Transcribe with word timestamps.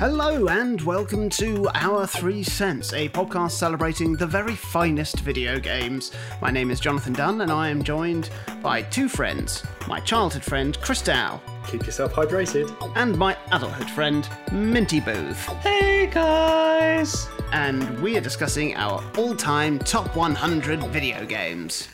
Hello 0.00 0.46
and 0.46 0.80
welcome 0.80 1.28
to 1.28 1.68
Our 1.74 2.06
Three 2.06 2.42
Cents, 2.42 2.94
a 2.94 3.10
podcast 3.10 3.50
celebrating 3.50 4.16
the 4.16 4.26
very 4.26 4.54
finest 4.54 5.20
video 5.20 5.60
games. 5.60 6.12
My 6.40 6.50
name 6.50 6.70
is 6.70 6.80
Jonathan 6.80 7.12
Dunn 7.12 7.42
and 7.42 7.52
I 7.52 7.68
am 7.68 7.82
joined 7.82 8.30
by 8.62 8.80
two 8.80 9.10
friends 9.10 9.62
my 9.86 10.00
childhood 10.00 10.42
friend 10.42 10.80
Chris 10.80 11.02
Dow 11.02 11.38
Keep 11.66 11.84
yourself 11.84 12.14
hydrated. 12.14 12.74
and 12.96 13.18
my 13.18 13.36
adulthood 13.52 13.90
friend 13.90 14.26
Minty 14.50 15.00
Booth. 15.00 15.44
Hey 15.60 16.06
guys! 16.06 17.28
And 17.52 18.00
we 18.00 18.16
are 18.16 18.22
discussing 18.22 18.74
our 18.76 19.04
all 19.18 19.36
time 19.36 19.78
top 19.80 20.16
100 20.16 20.82
video 20.84 21.26
games. 21.26 21.88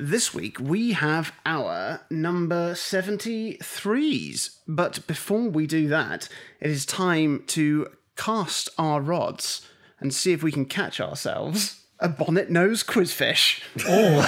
This 0.00 0.32
week 0.32 0.60
we 0.60 0.92
have 0.92 1.32
our 1.44 2.02
number 2.08 2.74
73s. 2.74 4.58
But 4.68 5.04
before 5.08 5.48
we 5.48 5.66
do 5.66 5.88
that, 5.88 6.28
it 6.60 6.70
is 6.70 6.86
time 6.86 7.42
to 7.48 7.88
cast 8.16 8.68
our 8.78 9.00
rods 9.00 9.66
and 9.98 10.14
see 10.14 10.32
if 10.32 10.40
we 10.40 10.52
can 10.52 10.66
catch 10.66 11.00
ourselves 11.00 11.82
a 11.98 12.08
bonnet 12.08 12.48
nose 12.48 12.84
quizfish. 12.84 13.60
Oh. 13.88 14.22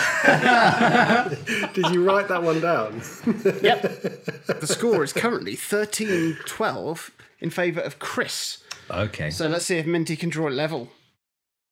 Did 1.73 1.91
you 1.91 2.05
write 2.05 2.27
that 2.27 2.43
one 2.43 2.61
down? 2.61 3.01
Yep. 3.63 3.83
the 4.61 4.67
score 4.67 5.05
is 5.05 5.13
currently 5.13 5.55
13 5.55 6.37
12 6.47 7.11
in 7.39 7.51
favour 7.51 7.81
of 7.81 8.01
Chris. 8.01 8.59
Okay. 8.91 9.31
So 9.31 9.47
let's 9.47 9.67
see 9.67 9.79
if 9.79 9.87
Minty 9.87 10.17
can 10.17 10.31
draw 10.31 10.49
it 10.49 10.53
level. 10.53 10.89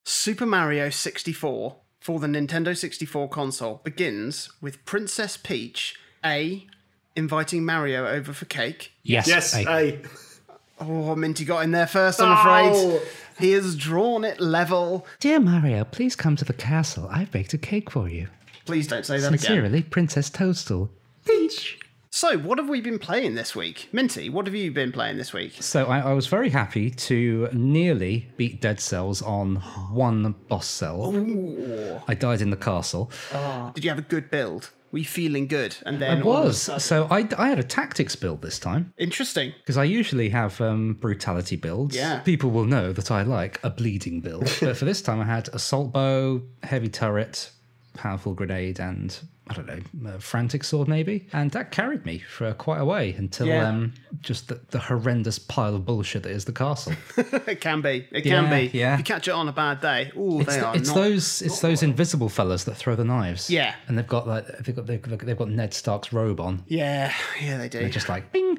Super 0.04 0.46
Mario 0.46 0.88
64 0.88 1.74
for 2.00 2.18
the 2.18 2.26
Nintendo 2.26 2.76
64 2.76 3.28
console 3.28 3.80
begins 3.84 4.50
with 4.60 4.84
Princess 4.84 5.36
Peach 5.36 5.98
A 6.24 6.66
inviting 7.16 7.64
Mario 7.64 8.06
over 8.06 8.32
for 8.32 8.44
cake. 8.44 8.92
yes. 9.02 9.26
yes. 9.26 9.52
hey. 9.52 9.64
Hey. 9.64 10.02
Oh, 10.80 11.16
Minty 11.16 11.44
got 11.44 11.64
in 11.64 11.72
there 11.72 11.88
first, 11.88 12.20
I'm 12.20 12.32
afraid. 12.38 12.70
Oh. 12.72 13.02
He 13.38 13.52
has 13.52 13.74
drawn 13.74 14.24
it 14.24 14.40
level. 14.40 15.06
Dear 15.18 15.40
Mario, 15.40 15.84
please 15.84 16.14
come 16.14 16.36
to 16.36 16.44
the 16.44 16.52
castle. 16.52 17.08
I've 17.10 17.30
baked 17.32 17.52
a 17.54 17.58
cake 17.58 17.90
for 17.90 18.08
you. 18.08 18.28
Please 18.64 18.86
don't 18.86 19.04
say 19.04 19.18
that 19.18 19.28
again. 19.28 19.38
Sincerely, 19.38 19.82
Princess 19.82 20.30
Toadstool. 20.30 20.90
Peach. 21.24 21.78
So, 22.18 22.36
what 22.36 22.58
have 22.58 22.68
we 22.68 22.80
been 22.80 22.98
playing 22.98 23.36
this 23.36 23.54
week? 23.54 23.88
Minty, 23.92 24.28
what 24.28 24.46
have 24.46 24.54
you 24.56 24.72
been 24.72 24.90
playing 24.90 25.18
this 25.18 25.32
week? 25.32 25.52
So 25.62 25.84
I, 25.86 26.00
I 26.00 26.12
was 26.14 26.26
very 26.26 26.50
happy 26.50 26.90
to 26.90 27.48
nearly 27.52 28.26
beat 28.36 28.60
Dead 28.60 28.80
Cells 28.80 29.22
on 29.22 29.54
one 29.92 30.34
boss 30.48 30.66
cell. 30.66 31.14
I 32.08 32.14
died 32.14 32.40
in 32.40 32.50
the 32.50 32.56
castle. 32.56 33.12
Did 33.72 33.84
you 33.84 33.90
have 33.90 34.00
a 34.00 34.02
good 34.02 34.32
build? 34.32 34.70
Were 34.90 34.98
you 34.98 35.04
feeling 35.04 35.46
good? 35.46 35.76
And 35.86 36.02
then 36.02 36.18
It 36.18 36.24
all 36.26 36.38
of 36.38 36.42
a 36.42 36.46
was. 36.48 36.62
sudden- 36.62 36.80
So 36.80 37.06
I, 37.08 37.28
I 37.38 37.50
had 37.50 37.60
a 37.60 37.62
tactics 37.62 38.16
build 38.16 38.42
this 38.42 38.58
time. 38.58 38.92
interesting. 38.98 39.52
Because 39.60 39.76
I 39.76 39.84
usually 39.84 40.30
have 40.30 40.60
um, 40.60 40.94
brutality 40.94 41.54
builds. 41.54 41.94
Yeah. 41.94 42.18
People 42.18 42.50
will 42.50 42.64
know 42.64 42.92
that 42.94 43.12
I 43.12 43.22
like 43.22 43.60
a 43.62 43.70
bleeding 43.70 44.22
build. 44.22 44.52
but 44.60 44.76
for 44.76 44.86
this 44.86 45.02
time, 45.02 45.20
I 45.20 45.24
had 45.24 45.50
assault 45.50 45.92
bow, 45.92 46.42
heavy 46.64 46.88
turret, 46.88 47.52
powerful 47.94 48.34
grenade, 48.34 48.80
and 48.80 49.16
I 49.50 49.54
don't 49.54 49.66
know, 50.02 50.10
a 50.10 50.20
frantic 50.20 50.62
sword 50.64 50.88
maybe. 50.88 51.26
And 51.32 51.50
that 51.52 51.70
carried 51.70 52.04
me 52.04 52.18
for 52.18 52.52
quite 52.54 52.78
a 52.80 52.84
way 52.84 53.12
until 53.16 53.46
Yeah. 53.46 53.68
um, 53.68 53.94
just 54.20 54.48
the, 54.48 54.60
the 54.70 54.78
horrendous 54.78 55.38
pile 55.38 55.74
of 55.74 55.84
bullshit 55.86 56.22
that 56.24 56.32
is 56.32 56.44
the 56.44 56.52
castle. 56.52 56.92
it 57.16 57.60
can 57.60 57.80
be. 57.80 58.06
It 58.10 58.22
can 58.22 58.44
Yeah, 58.44 58.50
be. 58.50 58.70
yeah. 58.76 58.92
If 58.94 58.98
you 59.00 59.04
catch 59.04 59.28
it 59.28 59.32
on 59.32 59.48
a 59.48 59.52
bad 59.52 59.80
day, 59.80 60.12
oh, 60.16 60.42
they 60.42 60.60
are 60.60 60.76
it's 60.76 60.88
not. 60.88 60.94
those 60.96 61.42
it's 61.42 61.60
those 61.60 61.82
invisible 61.82 62.28
fellas 62.28 62.64
that 62.64 62.74
throw 62.76 62.94
the 62.94 63.04
knives. 63.04 63.48
Yeah. 63.50 63.74
and 63.86 63.96
they've 63.96 64.06
got 64.06 64.26
like 64.28 64.46
they've 64.58 64.76
got 64.76 64.86
they've 64.86 65.00
got, 65.02 65.18
they've 65.20 65.38
got 65.38 65.48
Ned 65.50 65.72
Stark's 65.74 66.12
robe 66.12 66.40
on. 66.40 66.62
Yeah, 66.66 67.12
yeah, 67.40 67.56
they 67.58 67.68
do. 67.68 67.78
They're 67.80 67.88
just 67.88 68.08
like 68.08 68.32
bing. 68.32 68.58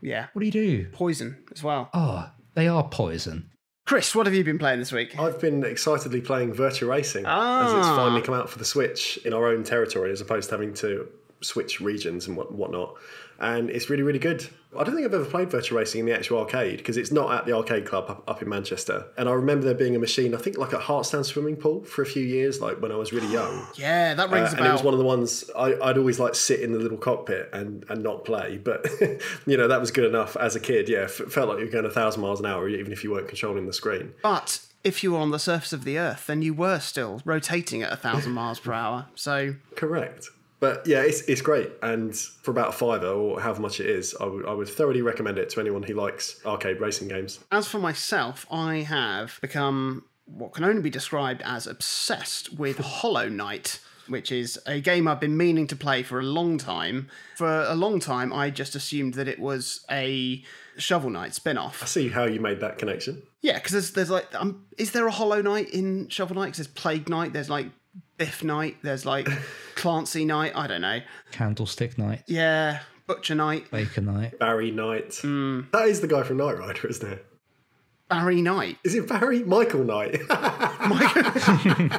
yeah, 0.00 0.26
What 0.32 0.40
do 0.40 0.46
you 0.46 0.52
do? 0.52 0.86
poison 0.92 1.36
as 1.52 1.62
well. 1.62 1.88
Oh, 1.94 2.30
they 2.54 2.68
are 2.68 2.84
poison. 2.88 3.50
Chris, 3.86 4.14
what 4.14 4.24
have 4.26 4.34
you 4.34 4.42
been 4.44 4.58
playing 4.58 4.78
this 4.78 4.92
week? 4.92 5.18
I've 5.18 5.38
been 5.40 5.62
excitedly 5.62 6.22
playing 6.22 6.54
Virtua 6.54 6.88
Racing 6.88 7.26
as 7.26 7.30
Ah. 7.30 7.78
it's 7.78 7.88
finally 7.88 8.22
come 8.22 8.34
out 8.34 8.48
for 8.48 8.58
the 8.58 8.64
Switch 8.64 9.18
in 9.26 9.34
our 9.34 9.46
own 9.48 9.62
territory 9.62 10.10
as 10.10 10.20
opposed 10.22 10.48
to 10.48 10.54
having 10.54 10.72
to 10.74 11.06
switch 11.44 11.80
regions 11.80 12.26
and 12.26 12.36
what, 12.36 12.52
whatnot. 12.52 12.94
And 13.40 13.68
it's 13.68 13.90
really, 13.90 14.02
really 14.04 14.20
good. 14.20 14.46
I 14.78 14.84
don't 14.84 14.94
think 14.94 15.06
I've 15.06 15.14
ever 15.14 15.24
played 15.24 15.50
Virtua 15.50 15.72
Racing 15.72 16.00
in 16.00 16.06
the 16.06 16.14
actual 16.14 16.38
arcade 16.38 16.78
because 16.78 16.96
it's 16.96 17.10
not 17.10 17.32
at 17.32 17.46
the 17.46 17.52
arcade 17.52 17.84
club 17.84 18.08
up, 18.08 18.24
up 18.28 18.42
in 18.42 18.48
Manchester. 18.48 19.06
And 19.16 19.28
I 19.28 19.32
remember 19.32 19.64
there 19.64 19.74
being 19.74 19.96
a 19.96 19.98
machine, 19.98 20.34
I 20.34 20.38
think 20.38 20.56
like 20.56 20.72
at 20.72 20.80
Heartstown 20.80 21.24
Swimming 21.24 21.56
Pool 21.56 21.84
for 21.84 22.02
a 22.02 22.06
few 22.06 22.22
years, 22.22 22.60
like 22.60 22.80
when 22.80 22.92
I 22.92 22.96
was 22.96 23.12
really 23.12 23.32
young. 23.32 23.66
Yeah, 23.76 24.14
that 24.14 24.30
rings 24.30 24.52
Uh, 24.52 24.56
a 24.56 24.58
and 24.58 24.66
it 24.68 24.72
was 24.72 24.82
one 24.82 24.94
of 24.94 24.98
the 24.98 25.04
ones 25.04 25.50
I, 25.56 25.74
I'd 25.82 25.98
always 25.98 26.18
like 26.20 26.34
sit 26.34 26.60
in 26.60 26.72
the 26.72 26.78
little 26.78 26.96
cockpit 26.96 27.50
and, 27.52 27.84
and 27.88 28.02
not 28.02 28.24
play, 28.24 28.58
but 28.58 28.86
you 29.46 29.56
know 29.56 29.68
that 29.68 29.80
was 29.80 29.90
good 29.90 30.04
enough 30.06 30.36
as 30.36 30.54
a 30.56 30.60
kid. 30.60 30.88
Yeah, 30.88 31.06
felt 31.08 31.48
like 31.48 31.58
you 31.58 31.64
were 31.66 31.70
going 31.70 31.84
a 31.84 31.90
thousand 31.90 32.22
miles 32.22 32.40
an 32.40 32.46
hour, 32.46 32.68
even 32.68 32.92
if 32.92 33.02
you 33.04 33.10
weren't 33.10 33.28
controlling 33.28 33.66
the 33.66 33.72
screen. 33.72 34.14
But 34.22 34.60
if 34.84 35.02
you 35.02 35.12
were 35.12 35.18
on 35.18 35.30
the 35.30 35.38
surface 35.38 35.72
of 35.72 35.84
the 35.84 35.98
Earth, 35.98 36.26
then 36.26 36.42
you 36.42 36.54
were 36.54 36.78
still 36.78 37.20
rotating 37.24 37.82
at 37.82 37.92
a 37.92 37.96
thousand 37.96 38.32
miles 38.32 38.60
per 38.60 38.72
hour. 38.72 39.06
So 39.14 39.56
Correct. 39.76 40.28
But 40.64 40.86
yeah, 40.86 41.02
it's, 41.02 41.20
it's 41.22 41.42
great, 41.42 41.70
and 41.82 42.16
for 42.16 42.50
about 42.50 42.68
a 42.70 42.72
fiver 42.72 43.08
or 43.08 43.38
however 43.38 43.60
much 43.60 43.80
it 43.80 43.86
is, 43.86 44.14
I 44.18 44.24
would 44.24 44.46
I 44.46 44.54
would 44.54 44.68
thoroughly 44.68 45.02
recommend 45.02 45.36
it 45.38 45.50
to 45.50 45.60
anyone 45.60 45.82
who 45.82 45.92
likes 45.94 46.40
arcade 46.46 46.80
racing 46.80 47.08
games. 47.08 47.38
As 47.52 47.68
for 47.68 47.78
myself, 47.78 48.46
I 48.50 48.76
have 48.76 49.38
become 49.42 50.04
what 50.24 50.54
can 50.54 50.64
only 50.64 50.80
be 50.80 50.88
described 50.88 51.42
as 51.44 51.66
obsessed 51.66 52.54
with 52.58 52.78
Hollow 52.78 53.28
Knight, 53.28 53.78
which 54.08 54.32
is 54.32 54.58
a 54.66 54.80
game 54.80 55.06
I've 55.06 55.20
been 55.20 55.36
meaning 55.36 55.66
to 55.66 55.76
play 55.76 56.02
for 56.02 56.18
a 56.18 56.22
long 56.22 56.56
time. 56.56 57.08
For 57.36 57.64
a 57.64 57.74
long 57.74 58.00
time, 58.00 58.32
I 58.32 58.48
just 58.48 58.74
assumed 58.74 59.14
that 59.14 59.28
it 59.28 59.38
was 59.38 59.84
a 59.90 60.42
Shovel 60.78 61.10
Knight 61.10 61.34
spin 61.34 61.58
off. 61.58 61.82
I 61.82 61.86
see 61.86 62.08
how 62.08 62.24
you 62.24 62.40
made 62.40 62.60
that 62.60 62.78
connection. 62.78 63.22
Yeah, 63.42 63.54
because 63.58 63.72
there's, 63.72 63.90
there's 63.90 64.10
like, 64.10 64.34
um, 64.34 64.64
is 64.78 64.92
there 64.92 65.06
a 65.06 65.10
Hollow 65.10 65.42
Knight 65.42 65.68
in 65.74 66.08
Shovel 66.08 66.36
Knight? 66.36 66.48
'Cause 66.52 66.56
there's 66.56 66.68
Plague 66.68 67.10
Knight, 67.10 67.34
there's 67.34 67.50
like 67.50 67.66
Biff 68.16 68.44
night. 68.44 68.76
there's 68.82 69.04
like 69.04 69.28
Clancy 69.74 70.24
night. 70.24 70.52
I 70.54 70.66
don't 70.66 70.80
know. 70.80 71.00
Candlestick 71.32 71.98
night, 71.98 72.22
Yeah, 72.26 72.80
Butcher 73.06 73.34
night. 73.34 73.70
Baker 73.70 74.00
night. 74.00 74.38
Barry 74.38 74.70
night. 74.70 75.16
Hmm. 75.20 75.62
That 75.72 75.88
is 75.88 76.00
the 76.00 76.06
guy 76.08 76.22
from 76.22 76.36
Knight 76.38 76.58
Rider, 76.58 76.86
isn't 76.88 77.12
it? 77.12 77.26
Barry 78.08 78.42
Knight. 78.42 78.78
Is 78.84 78.94
it 78.94 79.08
Barry 79.08 79.42
Michael 79.42 79.84
Knight? 79.84 80.20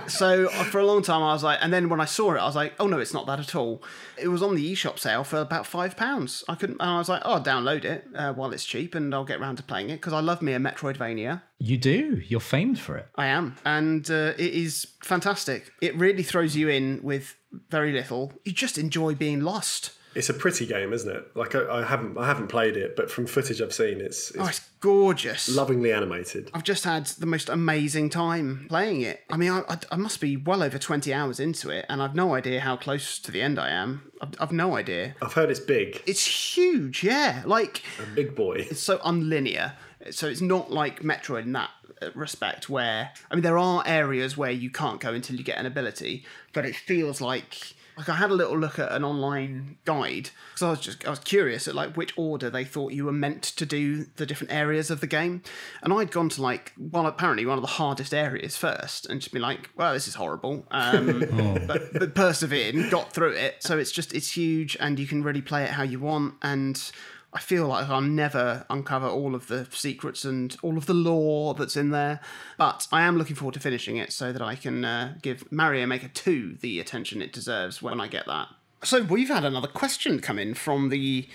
So 0.10 0.48
uh, 0.50 0.64
for 0.66 0.80
a 0.80 0.86
long 0.86 1.02
time, 1.02 1.24
I 1.24 1.34
was 1.34 1.44
like, 1.44 1.60
and 1.62 1.74
then 1.74 1.90
when 1.90 2.00
I 2.00 2.06
saw 2.06 2.34
it, 2.36 2.40
I 2.40 2.46
was 2.46 2.56
like, 2.56 2.74
oh 2.80 2.88
no, 2.88 3.00
it's 3.00 3.14
not 3.14 3.26
that 3.26 3.40
at 3.40 3.56
all. 3.56 3.82
It 4.18 4.28
was 4.28 4.42
on 4.44 4.56
the 4.56 4.74
eShop 4.74 5.00
sale 5.00 5.24
for 5.24 5.38
about 5.40 5.66
five 5.66 5.98
pounds. 5.98 6.44
I 6.48 6.56
couldn't, 6.56 6.80
and 6.80 6.90
I 6.90 6.98
was 6.98 7.10
like, 7.10 7.22
oh, 7.26 7.34
I'll 7.34 7.44
download 7.44 7.84
it 7.86 8.06
uh, 8.16 8.34
while 8.34 8.52
it's 8.52 8.64
cheap, 8.66 8.94
and 8.96 9.14
I'll 9.14 9.26
get 9.26 9.40
round 9.40 9.58
to 9.58 9.64
playing 9.64 9.90
it 9.90 9.96
because 9.98 10.14
I 10.14 10.20
love 10.20 10.42
me 10.42 10.54
a 10.54 10.60
Metroidvania. 10.60 11.42
You 11.58 11.78
do. 11.78 12.22
You're 12.28 12.40
famed 12.40 12.80
for 12.80 12.98
it. 12.98 13.08
I 13.16 13.28
am, 13.28 13.56
and 13.66 14.10
uh, 14.10 14.34
it 14.38 14.54
is 14.54 14.88
fantastic. 15.04 15.72
It 15.82 15.96
really 15.96 16.24
throws 16.24 16.56
you 16.56 16.70
in 16.70 17.02
with 17.02 17.36
very 17.70 17.92
little. 17.92 18.34
You 18.44 18.52
just 18.52 18.78
enjoy 18.78 19.16
being 19.16 19.42
lost. 19.42 19.92
It's 20.16 20.30
a 20.30 20.34
pretty 20.34 20.66
game, 20.66 20.94
isn't 20.94 21.10
it? 21.14 21.36
Like 21.36 21.54
I, 21.56 21.82
I 21.82 21.84
haven't 21.86 22.18
I 22.18 22.26
haven't 22.26 22.48
played 22.48 22.78
it, 22.78 22.96
but 22.96 23.12
from 23.12 23.28
footage 23.28 23.62
I've 23.62 23.74
seen, 23.74 24.00
it's, 24.02 24.32
it's 24.32 24.40
Oh, 24.40 24.46
it's 24.48 24.62
gorgeous. 24.80 25.54
lovingly 25.54 25.92
animated. 25.92 26.50
I've 26.54 26.64
just 26.64 26.84
had 26.86 27.06
the 27.08 27.26
most 27.26 27.50
amazing 27.50 28.10
time 28.10 28.66
playing 28.70 29.02
it. 29.02 29.22
I 29.30 29.38
mean, 29.38 29.52
I, 29.52 29.62
I, 29.68 29.78
I 29.92 29.96
must 29.98 30.22
be 30.22 30.38
well 30.38 30.64
over 30.64 30.78
20 30.78 31.14
hours 31.14 31.40
into 31.40 31.70
it, 31.70 31.86
and 31.90 32.02
I've 32.02 32.16
no 32.16 32.34
idea 32.34 32.62
how 32.62 32.78
close 32.78 33.20
to 33.20 33.32
the 33.32 33.42
end 33.42 33.60
I 33.60 33.70
am. 33.70 34.12
I've, 34.22 34.34
I've 34.40 34.52
no 34.52 34.76
idea. 34.78 35.16
I've 35.22 35.34
heard 35.34 35.50
it's 35.52 35.60
big, 35.60 36.02
It's 36.08 36.56
huge, 36.56 37.04
yeah. 37.04 37.44
Like, 37.46 37.84
a 38.02 38.06
big 38.16 38.36
boy. 38.36 38.66
it's 38.70 38.80
so 38.82 38.98
unlinear. 39.00 39.74
So 40.12 40.28
it's 40.28 40.42
not 40.42 40.72
like 40.72 41.02
Metroid 41.02 41.44
in 41.44 41.54
that 41.54 41.72
uh, 42.02 42.10
respect, 42.16 42.70
where, 42.70 43.12
I 43.32 43.36
mean, 43.36 43.42
there 43.44 43.58
are 43.58 43.82
areas 43.88 44.38
where 44.38 44.52
you 44.52 44.70
can't 44.70 45.00
go 45.00 45.14
until 45.14 45.36
you 45.36 45.44
get 45.44 45.58
an 45.58 45.66
ability, 45.66 46.26
but 46.54 46.66
it 46.66 46.76
feels 46.76 47.22
like. 47.22 47.74
Like 47.98 48.10
I 48.10 48.16
had 48.16 48.30
a 48.30 48.34
little 48.34 48.58
look 48.58 48.78
at 48.78 48.92
an 48.92 49.04
online 49.04 49.78
guide 49.86 50.30
because 50.54 50.64
I 50.64 50.70
was 50.70 50.80
just 50.80 51.06
I 51.08 51.10
was 51.10 51.20
curious 51.20 51.68
at 51.68 51.76
like 51.76 51.96
which 51.96 52.14
order 52.18 52.50
they 52.50 52.66
thought 52.66 52.92
you 52.92 53.06
were 53.06 53.12
meant 53.12 53.44
to 53.44 53.66
do 53.66 54.06
the 54.18 54.26
different 54.26 54.52
areas 54.52 54.92
of 54.92 55.02
the 55.02 55.08
game, 55.08 55.44
and 55.82 55.94
I'd 55.94 56.12
gone 56.12 56.30
to 56.30 56.42
like 56.42 56.74
well 56.78 57.06
apparently 57.06 57.46
one 57.46 57.58
of 57.58 57.62
the 57.62 57.68
hardest 57.68 58.14
areas 58.14 58.58
first 58.58 59.06
and 59.06 59.22
just 59.22 59.34
been 59.34 59.42
like 59.42 59.70
well 59.76 59.94
this 59.94 60.08
is 60.08 60.16
horrible, 60.16 60.66
um, 60.72 61.20
but, 61.68 61.94
but 61.94 62.16
persevered 62.16 62.76
and 62.76 62.92
got 62.92 63.14
through 63.14 63.32
it. 63.32 63.64
So 63.64 63.78
it's 63.78 63.92
just 63.92 64.14
it's 64.14 64.36
huge 64.36 64.76
and 64.80 65.00
you 65.00 65.08
can 65.08 65.24
really 65.24 65.42
play 65.42 65.64
it 65.64 65.72
how 65.72 65.84
you 65.84 66.00
want. 66.00 66.36
And 66.42 66.92
I 67.36 67.40
feel 67.40 67.68
like 67.68 67.90
I'll 67.90 68.00
never 68.00 68.66
uncover 68.70 69.10
all 69.10 69.36
of 69.36 69.48
the 69.48 69.68
secrets 69.72 70.24
and 70.24 70.56
all 70.64 70.78
of 70.78 70.86
the 70.86 70.94
lore 70.94 71.54
that's 71.54 71.76
in 71.76 71.90
there, 71.90 72.22
but 72.58 72.88
I 72.94 73.02
am 73.02 73.18
looking 73.18 73.36
forward 73.36 73.56
to 73.56 73.60
finishing 73.60 73.98
it 73.98 74.14
so 74.14 74.32
that 74.32 74.42
I 74.42 74.56
can 74.56 74.86
uh, 74.86 75.16
give 75.22 75.52
Mario 75.52 75.86
Maker 75.86 76.08
2 76.08 76.60
the 76.62 76.80
attention 76.80 77.22
it 77.22 77.34
deserves 77.34 77.82
when 77.82 78.00
I 78.00 78.08
get 78.08 78.26
that. 78.28 78.48
So 78.86 79.04
we've 79.04 79.28
had 79.28 79.44
another 79.44 79.68
question 79.68 80.22
come 80.22 80.40
in 80.40 80.54
from 80.54 80.88
the, 80.88 81.28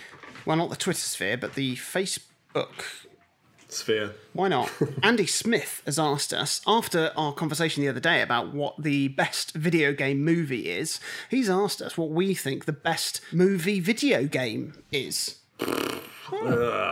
well, 0.47 0.57
not 0.57 0.71
the 0.71 0.77
Twitter 0.77 1.01
sphere, 1.01 1.37
but 1.37 1.53
the 1.53 1.77
Facebook 1.77 2.85
Sphere. 3.69 4.15
why 4.33 4.49
not? 4.49 4.73
Andy 5.03 5.27
Smith 5.27 5.83
has 5.85 5.99
asked 5.99 6.33
us, 6.33 6.63
after 6.67 7.13
our 7.15 7.35
conversation 7.35 7.83
the 7.83 7.91
other 7.91 8.01
day 8.01 8.23
about 8.23 8.55
what 8.55 8.83
the 8.83 9.09
best 9.09 9.53
video 9.53 9.93
game 9.93 10.25
movie 10.25 10.71
is, 10.71 10.99
he's 11.29 11.51
asked 11.51 11.83
us 11.83 11.99
what 11.99 12.09
we 12.09 12.35
think 12.35 12.65
the 12.65 12.73
best 12.73 13.21
movie 13.33 13.81
video 13.81 14.25
game 14.25 14.83
is. 14.91 15.40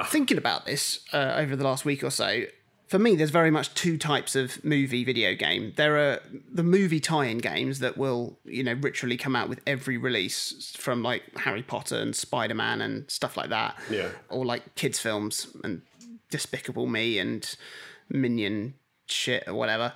Thinking 0.07 0.39
about 0.39 0.67
this 0.67 1.01
uh, 1.13 1.35
over 1.37 1.55
the 1.55 1.65
last 1.65 1.85
week 1.85 2.03
or 2.03 2.11
so, 2.11 2.45
for 2.89 2.99
me, 2.99 3.15
there's 3.15 3.31
very 3.31 3.51
much 3.51 3.75
two 3.75 3.99
types 3.99 4.35
of 4.35 4.65
movie 4.65 5.05
video 5.05 5.35
game. 5.35 5.75
There 5.77 5.97
are 5.99 6.21
the 6.51 6.63
movie 6.63 7.01
tie-in 7.01 7.39
games 7.39 7.81
that 7.81 7.99
will, 7.99 8.39
you 8.45 8.65
know, 8.65 8.73
ritually 8.73 9.19
come 9.19 9.37
out 9.37 9.49
with 9.51 9.61
every 9.67 9.99
release 9.99 10.75
from 10.77 11.03
like 11.03 11.23
Harry 11.37 11.63
Potter 11.63 11.97
and 11.97 12.17
Spider-Man 12.17 12.81
and 12.81 13.11
stuff 13.11 13.37
like 13.37 13.51
that. 13.51 13.77
Yeah. 13.91 14.09
Or 14.31 14.47
like 14.47 14.75
kids 14.75 14.99
films 14.99 15.49
and 15.63 15.83
Despicable 16.31 16.87
Me 16.87 17.19
and 17.19 17.55
Minion 18.09 18.75
shit 19.07 19.45
or 19.47 19.55
whatever. 19.55 19.93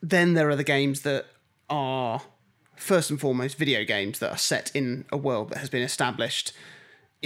Then 0.00 0.34
there 0.34 0.48
are 0.48 0.56
the 0.56 0.64
games 0.64 1.00
that 1.02 1.26
are 1.68 2.22
first 2.76 3.10
and 3.10 3.20
foremost 3.20 3.58
video 3.58 3.84
games 3.84 4.20
that 4.20 4.30
are 4.30 4.38
set 4.38 4.70
in 4.74 5.04
a 5.10 5.16
world 5.16 5.48
that 5.50 5.58
has 5.58 5.70
been 5.70 5.82
established 5.82 6.52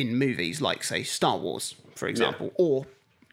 in 0.00 0.16
movies, 0.16 0.60
like 0.60 0.82
say 0.84 1.02
Star 1.02 1.36
Wars, 1.38 1.74
for 1.94 2.08
example, 2.08 2.52
or 2.56 2.86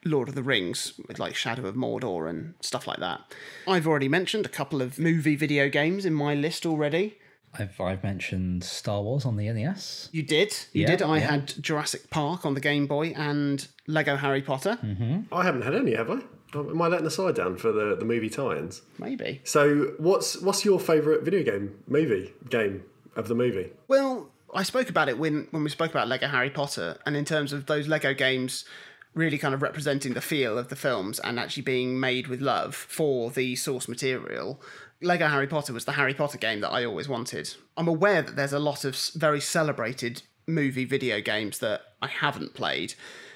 Lord 0.06 0.30
of 0.30 0.36
the 0.36 0.44
Rings 0.44 0.94
with 1.08 1.20
like 1.20 1.36
Shadow 1.36 1.66
of 1.68 1.76
Mordor 1.76 2.30
and 2.30 2.54
stuff 2.62 2.88
like 2.88 3.00
that. 3.00 3.22
I've 3.68 3.88
already 3.88 4.10
mentioned 4.10 4.46
a 4.46 4.50
couple 4.50 4.82
of 4.82 5.00
movie 5.00 5.36
video 5.36 5.70
games 5.70 6.06
in 6.06 6.14
my 6.14 6.34
list 6.36 6.66
already. 6.66 7.18
I've, 7.58 7.80
I've 7.82 8.04
mentioned 8.04 8.64
Star 8.64 9.02
Wars 9.02 9.26
on 9.26 9.36
the 9.38 9.50
NES. 9.52 10.10
You 10.12 10.22
did, 10.22 10.56
you 10.74 10.82
Yeah, 10.82 10.88
did. 10.88 11.02
I 11.02 11.18
yeah. 11.18 11.32
had 11.32 11.54
Jurassic 11.62 12.10
Park 12.10 12.46
on 12.46 12.54
the 12.54 12.60
Game 12.60 12.86
Boy 12.88 13.14
and 13.16 13.68
Lego 13.88 14.16
Harry 14.16 14.42
Potter. 14.42 14.78
Mm-hmm. 14.84 15.34
I 15.34 15.44
haven't 15.44 15.64
had 15.64 15.74
any, 15.74 15.96
have 15.96 16.12
I? 16.12 16.20
Am 16.54 16.82
I 16.82 16.88
letting 16.88 17.04
the 17.06 17.12
side 17.12 17.36
down 17.36 17.58
for 17.58 17.72
the, 17.72 17.96
the 17.96 18.06
movie 18.06 18.30
tie-ins? 18.30 18.82
Maybe. 19.00 19.42
So, 19.44 19.94
what's 19.98 20.42
what's 20.42 20.64
your 20.64 20.80
favourite 20.80 21.24
video 21.24 21.44
game 21.44 21.76
movie 21.88 22.34
game 22.50 22.84
of 23.16 23.28
the 23.28 23.36
movie? 23.36 23.72
Well, 23.88 24.30
I 24.54 24.64
spoke 24.64 24.90
about 24.90 25.10
it 25.10 25.18
when 25.18 25.48
when 25.52 25.64
we 25.64 25.70
spoke 25.70 25.92
about 25.92 26.08
Lego 26.08 26.28
Harry 26.28 26.50
Potter, 26.50 26.98
and 27.06 27.16
in 27.16 27.26
terms 27.26 27.54
of 27.54 27.66
those 27.66 27.88
Lego 27.88 28.14
games 28.14 28.66
really 29.14 29.38
kind 29.38 29.54
of 29.54 29.62
representing 29.62 30.14
the 30.14 30.22
feel 30.22 30.58
of 30.58 30.68
the 30.70 30.76
films 30.76 31.20
and 31.20 31.40
actually 31.40 31.64
being 31.64 32.00
made 32.00 32.28
with 32.28 32.40
love 32.40 32.76
for 32.76 33.32
the 33.32 33.56
source 33.56 33.88
material. 33.88 34.62
Lego 35.02 35.28
Harry 35.28 35.48
Potter 35.48 35.74
was 35.74 35.86
the 35.86 35.94
Harry 35.94 36.14
Potter 36.14 36.38
game 36.38 36.62
that 36.62 36.72
I 36.72 36.86
always 36.86 37.10
wanted. 37.10 37.54
I'm 37.76 37.88
aware 37.88 38.22
that 38.22 38.36
there's 38.36 38.54
a 38.54 38.60
lot 38.60 38.86
of 38.86 38.96
very 39.16 39.42
celebrated 39.42 40.22
movie 40.46 40.86
video 40.86 41.20
games 41.20 41.60
that 41.60 41.82
I 42.02 42.08
haven't 42.08 42.54
played. 42.54 42.94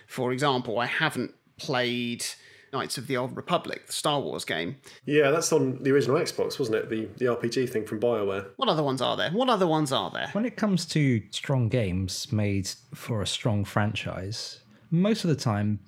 For 0.08 0.31
example, 0.31 0.80
I 0.80 0.86
haven't 0.86 1.34
played 1.58 2.25
Knights 2.74 2.98
of 2.98 3.08
the 3.08 3.18
Old 3.18 3.36
Republic, 3.36 3.88
the 3.88 3.94
Star 3.94 4.20
Wars 4.20 4.46
game. 4.46 4.78
Yeah, 5.06 5.32
that's 5.32 5.52
on 5.52 5.82
the 5.84 5.92
original 5.92 6.18
Xbox, 6.18 6.58
wasn't 6.60 6.78
it? 6.78 6.90
The 6.90 7.08
the 7.18 7.26
RPG 7.26 7.70
thing 7.70 7.86
from 7.86 8.00
BioWare. 8.00 8.48
What 8.56 8.70
other 8.70 8.84
ones 8.84 9.02
are 9.02 9.18
there? 9.18 9.32
What 9.32 9.50
other 9.50 9.68
ones 9.68 9.92
are 9.92 10.10
there? 10.12 10.30
When 10.34 10.46
it 10.46 10.56
comes 10.56 10.86
to 10.88 11.22
strong 11.32 11.70
games 11.70 12.32
made 12.32 12.70
for 12.94 13.22
a 13.22 13.28
strong 13.28 13.66
franchise, 13.66 14.60
most 14.90 15.24
of 15.24 15.30
the 15.30 15.36
time, 15.36 15.80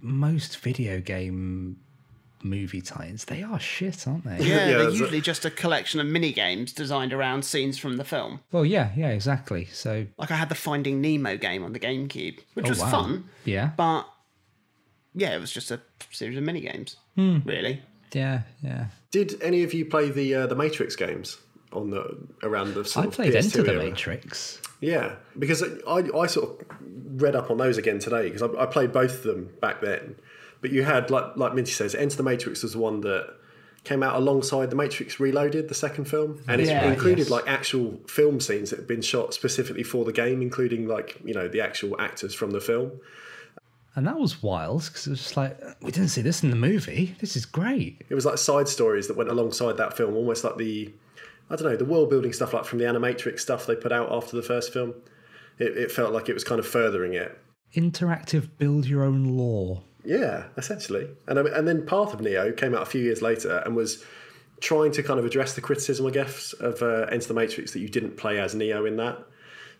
most 0.00 0.58
video 0.58 1.00
game 1.00 1.76
movie 2.42 2.80
tie-ins, 2.80 3.26
they 3.26 3.42
are 3.42 3.60
shit, 3.60 4.08
aren't 4.08 4.24
they? 4.24 4.38
Yeah, 4.38 4.44
Yeah, 4.46 4.66
they're 4.66 4.78
that's 4.84 4.94
a- 4.94 4.98
usually 4.98 5.20
just 5.20 5.44
a 5.44 5.50
collection 5.50 6.00
of 6.00 6.06
mini 6.06 6.32
games 6.32 6.72
designed 6.72 7.12
around 7.12 7.44
scenes 7.44 7.76
from 7.78 7.98
the 7.98 8.04
film. 8.04 8.40
Well, 8.50 8.64
yeah, 8.64 8.92
yeah, 8.96 9.10
exactly. 9.10 9.66
So, 9.66 10.06
Like 10.16 10.30
I 10.30 10.36
had 10.36 10.48
the 10.48 10.54
Finding 10.54 11.00
Nemo 11.02 11.36
game 11.36 11.62
on 11.62 11.72
the 11.74 11.78
GameCube, 11.80 12.38
which 12.54 12.66
oh, 12.66 12.70
was 12.70 12.80
wow. 12.80 12.90
fun, 12.90 13.24
Yeah, 13.44 13.72
but 13.76 14.08
yeah, 15.14 15.34
it 15.34 15.40
was 15.40 15.50
just 15.52 15.70
a 15.70 15.80
series 16.10 16.36
of 16.36 16.42
mini 16.44 16.60
games. 16.60 16.96
Hmm. 17.16 17.38
Really, 17.44 17.82
yeah, 18.12 18.42
yeah. 18.62 18.86
Did 19.10 19.40
any 19.42 19.62
of 19.62 19.74
you 19.74 19.84
play 19.86 20.10
the 20.10 20.34
uh, 20.34 20.46
the 20.46 20.54
Matrix 20.56 20.96
games 20.96 21.38
on 21.72 21.90
the 21.90 22.16
around 22.42 22.74
the 22.74 22.84
sort 22.84 23.06
I 23.06 23.08
of 23.08 23.14
played 23.14 23.32
PS2 23.34 23.44
Enter 23.44 23.62
the 23.62 23.72
era? 23.72 23.82
Matrix. 23.84 24.60
Yeah, 24.80 25.16
because 25.38 25.62
I, 25.86 26.08
I 26.16 26.26
sort 26.26 26.60
of 26.60 26.66
read 27.22 27.36
up 27.36 27.50
on 27.50 27.58
those 27.58 27.76
again 27.76 27.98
today 27.98 28.30
because 28.30 28.42
I, 28.42 28.62
I 28.62 28.66
played 28.66 28.92
both 28.92 29.16
of 29.16 29.22
them 29.24 29.50
back 29.60 29.80
then. 29.80 30.16
But 30.62 30.70
you 30.72 30.82
had 30.84 31.10
like 31.10 31.36
like 31.36 31.54
Minty 31.54 31.72
says, 31.72 31.94
Enter 31.94 32.16
the 32.16 32.22
Matrix 32.22 32.62
was 32.62 32.72
the 32.72 32.78
one 32.78 33.00
that 33.02 33.34
came 33.82 34.02
out 34.02 34.14
alongside 34.16 34.68
the 34.68 34.76
Matrix 34.76 35.18
Reloaded, 35.18 35.68
the 35.68 35.74
second 35.74 36.04
film, 36.04 36.42
and 36.46 36.60
it's 36.60 36.68
Yeah, 36.70 36.84
included 36.90 37.20
yes. 37.20 37.30
like 37.30 37.44
actual 37.48 37.98
film 38.06 38.38
scenes 38.40 38.68
that 38.70 38.78
have 38.80 38.86
been 38.88 39.00
shot 39.00 39.32
specifically 39.32 39.82
for 39.82 40.04
the 40.04 40.12
game, 40.12 40.42
including 40.42 40.86
like 40.86 41.18
you 41.24 41.32
know 41.34 41.48
the 41.48 41.60
actual 41.62 41.98
actors 42.00 42.34
from 42.34 42.50
the 42.50 42.60
film. 42.60 42.92
And 43.96 44.06
that 44.06 44.18
was 44.18 44.42
wild 44.42 44.84
because 44.84 45.06
it 45.06 45.10
was 45.10 45.18
just 45.20 45.36
like, 45.36 45.58
we 45.82 45.90
didn't 45.90 46.10
see 46.10 46.22
this 46.22 46.42
in 46.42 46.50
the 46.50 46.56
movie. 46.56 47.16
This 47.20 47.34
is 47.34 47.44
great. 47.44 48.02
It 48.08 48.14
was 48.14 48.24
like 48.24 48.38
side 48.38 48.68
stories 48.68 49.08
that 49.08 49.16
went 49.16 49.30
alongside 49.30 49.76
that 49.78 49.96
film, 49.96 50.14
almost 50.14 50.44
like 50.44 50.56
the 50.56 50.92
I 51.50 51.56
don't 51.56 51.68
know 51.68 51.76
the 51.76 51.84
world 51.84 52.10
building 52.10 52.32
stuff 52.32 52.54
like 52.54 52.64
from 52.64 52.78
the 52.78 52.84
Animatrix 52.84 53.40
stuff 53.40 53.66
they 53.66 53.74
put 53.74 53.90
out 53.90 54.12
after 54.12 54.36
the 54.36 54.42
first 54.42 54.72
film. 54.72 54.94
It, 55.58 55.76
it 55.76 55.90
felt 55.90 56.12
like 56.12 56.28
it 56.28 56.34
was 56.34 56.44
kind 56.44 56.60
of 56.60 56.66
furthering 56.66 57.14
it. 57.14 57.36
Interactive 57.74 58.48
build 58.58 58.86
your 58.86 59.02
own 59.02 59.36
lore. 59.36 59.82
Yeah, 60.04 60.44
essentially. 60.56 61.08
And 61.26 61.38
I 61.38 61.42
mean- 61.42 61.52
and 61.54 61.66
then 61.66 61.84
Path 61.84 62.14
of 62.14 62.20
Neo 62.20 62.52
came 62.52 62.74
out 62.74 62.82
a 62.82 62.86
few 62.86 63.02
years 63.02 63.20
later 63.22 63.62
and 63.66 63.74
was 63.74 64.04
trying 64.60 64.92
to 64.92 65.02
kind 65.02 65.18
of 65.18 65.24
address 65.26 65.54
the 65.54 65.60
criticism, 65.60 66.06
I 66.06 66.10
guess, 66.10 66.52
of 66.54 66.82
uh, 66.82 67.06
Enter 67.10 67.28
the 67.28 67.34
Matrix 67.34 67.72
that 67.72 67.80
you 67.80 67.88
didn't 67.88 68.16
play 68.16 68.38
as 68.38 68.54
Neo 68.54 68.84
in 68.84 68.96
that. 68.98 69.18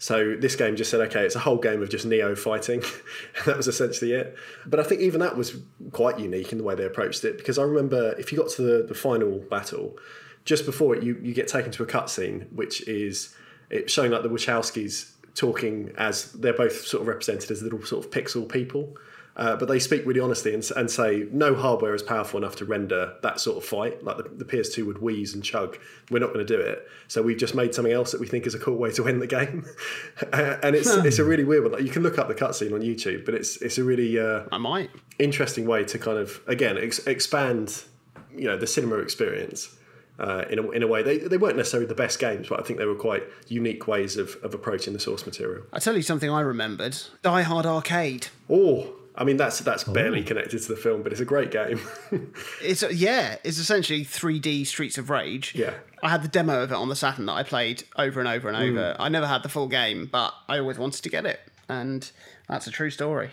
So 0.00 0.35
this 0.35 0.56
game 0.56 0.76
just 0.76 0.91
said, 0.91 1.02
okay, 1.02 1.26
it's 1.26 1.37
a 1.37 1.41
whole 1.41 1.58
game 1.58 1.82
of 1.82 1.91
just 1.91 2.06
Neo 2.06 2.35
fighting. 2.35 2.82
that 3.44 3.58
was 3.58 3.69
essentially 3.69 4.12
it. 4.12 4.35
But 4.64 4.81
I 4.81 4.82
think 4.82 5.02
even 5.02 5.20
that 5.20 5.37
was 5.37 5.58
quite 5.93 6.19
unique 6.19 6.52
in 6.52 6.58
the 6.58 6.64
way 6.64 6.75
they 6.75 6.87
approached 6.87 7.23
it 7.23 7.37
because 7.37 7.58
I 7.58 7.64
remember 7.64 8.14
if 8.19 8.32
you 8.32 8.38
got 8.38 8.49
to 8.52 8.62
the, 8.62 8.87
the 8.87 8.94
final 8.94 9.41
battle, 9.50 9.99
just 10.47 10.64
before 10.64 10.97
it, 10.97 11.02
you, 11.02 11.20
you 11.23 11.35
get 11.35 11.49
taken 11.49 11.70
to 11.73 11.82
a 11.82 11.87
cutscene, 11.87 12.50
which 12.50 12.81
is 12.88 13.37
it 13.69 13.91
showing 13.91 14.11
like 14.11 14.23
the 14.23 14.31
Wachowskis 14.31 15.12
talking 15.35 15.93
as 15.99 16.32
they're 16.32 16.55
both 16.55 16.87
sort 16.87 17.03
of 17.03 17.06
represented 17.06 17.50
as 17.50 17.62
little 17.62 17.85
sort 17.85 18.03
of 18.03 18.11
pixel 18.11 18.50
people. 18.50 18.96
Uh, 19.37 19.56
but 19.56 19.69
they 19.69 19.79
speak 19.79 20.05
really 20.05 20.21
honestly 20.21 20.53
and, 20.53 20.69
and 20.77 20.91
say 20.91 21.27
no 21.31 21.55
hardware 21.55 21.94
is 21.94 22.03
powerful 22.03 22.37
enough 22.38 22.56
to 22.56 22.65
render 22.65 23.15
that 23.23 23.41
sort 23.41 23.56
of 23.56 23.65
fight. 23.65 24.03
Like 24.05 24.17
the, 24.19 24.25
the 24.25 24.44
PS2 24.44 24.85
would 24.87 24.99
wheeze 25.00 25.32
and 25.35 25.43
chug. 25.43 25.79
We're 26.11 26.19
not 26.19 26.32
going 26.35 26.44
to 26.44 26.56
do 26.56 26.61
it. 26.61 26.87
So 27.09 27.23
we've 27.23 27.38
just 27.38 27.55
made 27.55 27.75
something 27.75 27.93
else 27.93 28.12
that 28.12 28.21
we 28.21 28.27
think 28.27 28.47
is 28.47 28.55
a 28.55 28.59
cool 28.59 28.77
way 28.77 28.91
to 28.93 29.06
end 29.09 29.23
the 29.23 29.27
game. 29.27 29.67
Uh, 30.32 30.59
and 30.62 30.77
it's 30.77 30.88
it's 30.88 31.19
a 31.19 31.25
really 31.25 31.44
weird 31.44 31.62
one. 31.62 31.73
Like 31.73 31.82
you 31.82 31.88
can 31.88 32.03
look 32.03 32.19
up 32.19 32.29
the 32.29 32.35
cutscene 32.35 32.73
on 32.75 32.81
YouTube, 32.82 33.25
but 33.25 33.35
it's 33.35 33.56
it's 33.62 33.79
a 33.79 33.85
really 33.85 34.19
uh, 34.19 34.43
I 34.53 34.59
might. 34.59 34.91
interesting 35.19 35.67
way 35.67 35.82
to 35.85 35.99
kind 35.99 36.19
of 36.19 36.41
again 36.47 36.77
ex- 36.79 37.06
expand 37.06 37.85
you 38.35 38.44
know 38.47 38.56
the 38.56 38.67
cinema 38.67 38.97
experience 38.99 39.75
uh, 40.19 40.44
in, 40.50 40.59
a, 40.59 40.71
in 40.71 40.82
a 40.82 40.87
way 40.87 41.03
they, 41.03 41.19
they 41.19 41.37
weren't 41.38 41.56
necessarily 41.56 41.87
the 41.87 41.94
best 41.94 42.19
games 42.21 42.49
but 42.49 42.61
i 42.61 42.62
think 42.62 42.79
they 42.79 42.85
were 42.85 42.94
quite 42.94 43.25
unique 43.49 43.88
ways 43.88 44.17
of, 44.17 44.37
of 44.43 44.55
approaching 44.55 44.93
the 44.93 45.00
source 45.00 45.25
material 45.27 45.65
I 45.73 45.79
tell 45.81 45.97
you 45.97 46.03
something 46.03 46.31
I 46.31 46.41
remembered: 46.43 46.97
Die 47.23 47.43
Hard 47.43 47.67
Arcade. 47.67 48.29
oh 48.49 48.93
i 49.20 49.25
mean 49.25 49.37
that's 49.37 49.61
that's 49.61 49.89
oh, 49.89 49.93
barely 49.93 50.24
connected 50.24 50.60
to 50.60 50.69
the 50.69 50.77
film 50.77 51.03
but 51.03 51.12
it's 51.12 51.20
a 51.20 51.24
great 51.24 51.53
game 51.53 51.81
It's 52.62 52.82
yeah, 52.93 53.36
it's 53.44 53.58
essentially 53.58 54.05
3D 54.05 54.67
Streets 54.67 54.98
of 54.98 55.10
Rage. 55.10 55.55
Yeah. 55.55 55.74
I 56.03 56.10
had 56.10 56.22
the 56.22 56.29
demo 56.29 56.62
of 56.62 56.72
it 56.72 56.74
on 56.74 56.89
the 56.89 56.96
Saturn 56.96 57.27
that 57.27 57.32
I 57.32 57.43
played 57.43 57.84
over 57.96 58.20
and 58.20 58.29
over 58.29 58.48
and 58.48 58.56
mm. 58.56 58.70
over. 58.70 58.96
I 58.98 59.08
never 59.08 59.27
had 59.27 59.43
the 59.43 59.48
full 59.48 59.69
game, 59.69 60.08
but 60.10 60.34
I 60.48 60.58
always 60.58 60.79
wanted 60.79 61.03
to 61.03 61.08
get 61.08 61.27
it, 61.27 61.41
and 61.69 62.10
that's 62.48 62.67
a 62.67 62.70
true 62.70 62.91
story. 62.91 63.31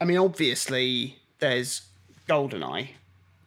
I 0.00 0.04
mean, 0.04 0.18
obviously, 0.18 1.18
there's 1.38 1.82
GoldenEye 2.28 2.90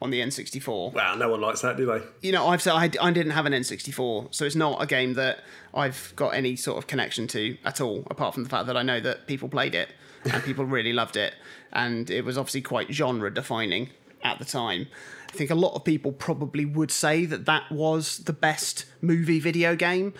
on 0.00 0.10
the 0.10 0.20
N64. 0.20 0.92
wow 0.94 1.14
no 1.14 1.28
one 1.28 1.40
likes 1.40 1.60
that 1.60 1.76
do 1.76 1.86
they 1.86 2.02
You 2.22 2.32
know, 2.32 2.48
I've 2.48 2.60
said 2.60 2.72
I, 2.72 2.90
I 3.00 3.12
didn't 3.12 3.30
have 3.30 3.46
an 3.46 3.52
N64, 3.52 4.34
so 4.34 4.44
it's 4.44 4.56
not 4.56 4.82
a 4.82 4.86
game 4.86 5.14
that 5.14 5.38
I've 5.72 6.12
got 6.16 6.30
any 6.30 6.56
sort 6.56 6.78
of 6.78 6.86
connection 6.86 7.28
to 7.28 7.56
at 7.64 7.80
all, 7.80 8.04
apart 8.10 8.34
from 8.34 8.42
the 8.42 8.50
fact 8.50 8.66
that 8.66 8.76
I 8.76 8.82
know 8.82 9.00
that 9.00 9.26
people 9.26 9.48
played 9.48 9.74
it 9.74 9.90
and 10.24 10.42
people 10.42 10.64
really 10.64 10.92
loved 10.92 11.16
it, 11.16 11.34
and 11.72 12.10
it 12.10 12.24
was 12.24 12.38
obviously 12.38 12.62
quite 12.62 12.92
genre 12.92 13.32
defining 13.32 13.90
at 14.22 14.38
the 14.38 14.44
time. 14.44 14.86
I 15.28 15.32
think 15.32 15.50
a 15.50 15.54
lot 15.54 15.74
of 15.74 15.84
people 15.84 16.12
probably 16.12 16.64
would 16.64 16.90
say 16.90 17.24
that 17.24 17.46
that 17.46 17.70
was 17.72 18.18
the 18.18 18.32
best 18.32 18.84
movie 19.00 19.40
video 19.40 19.74
game, 19.74 20.12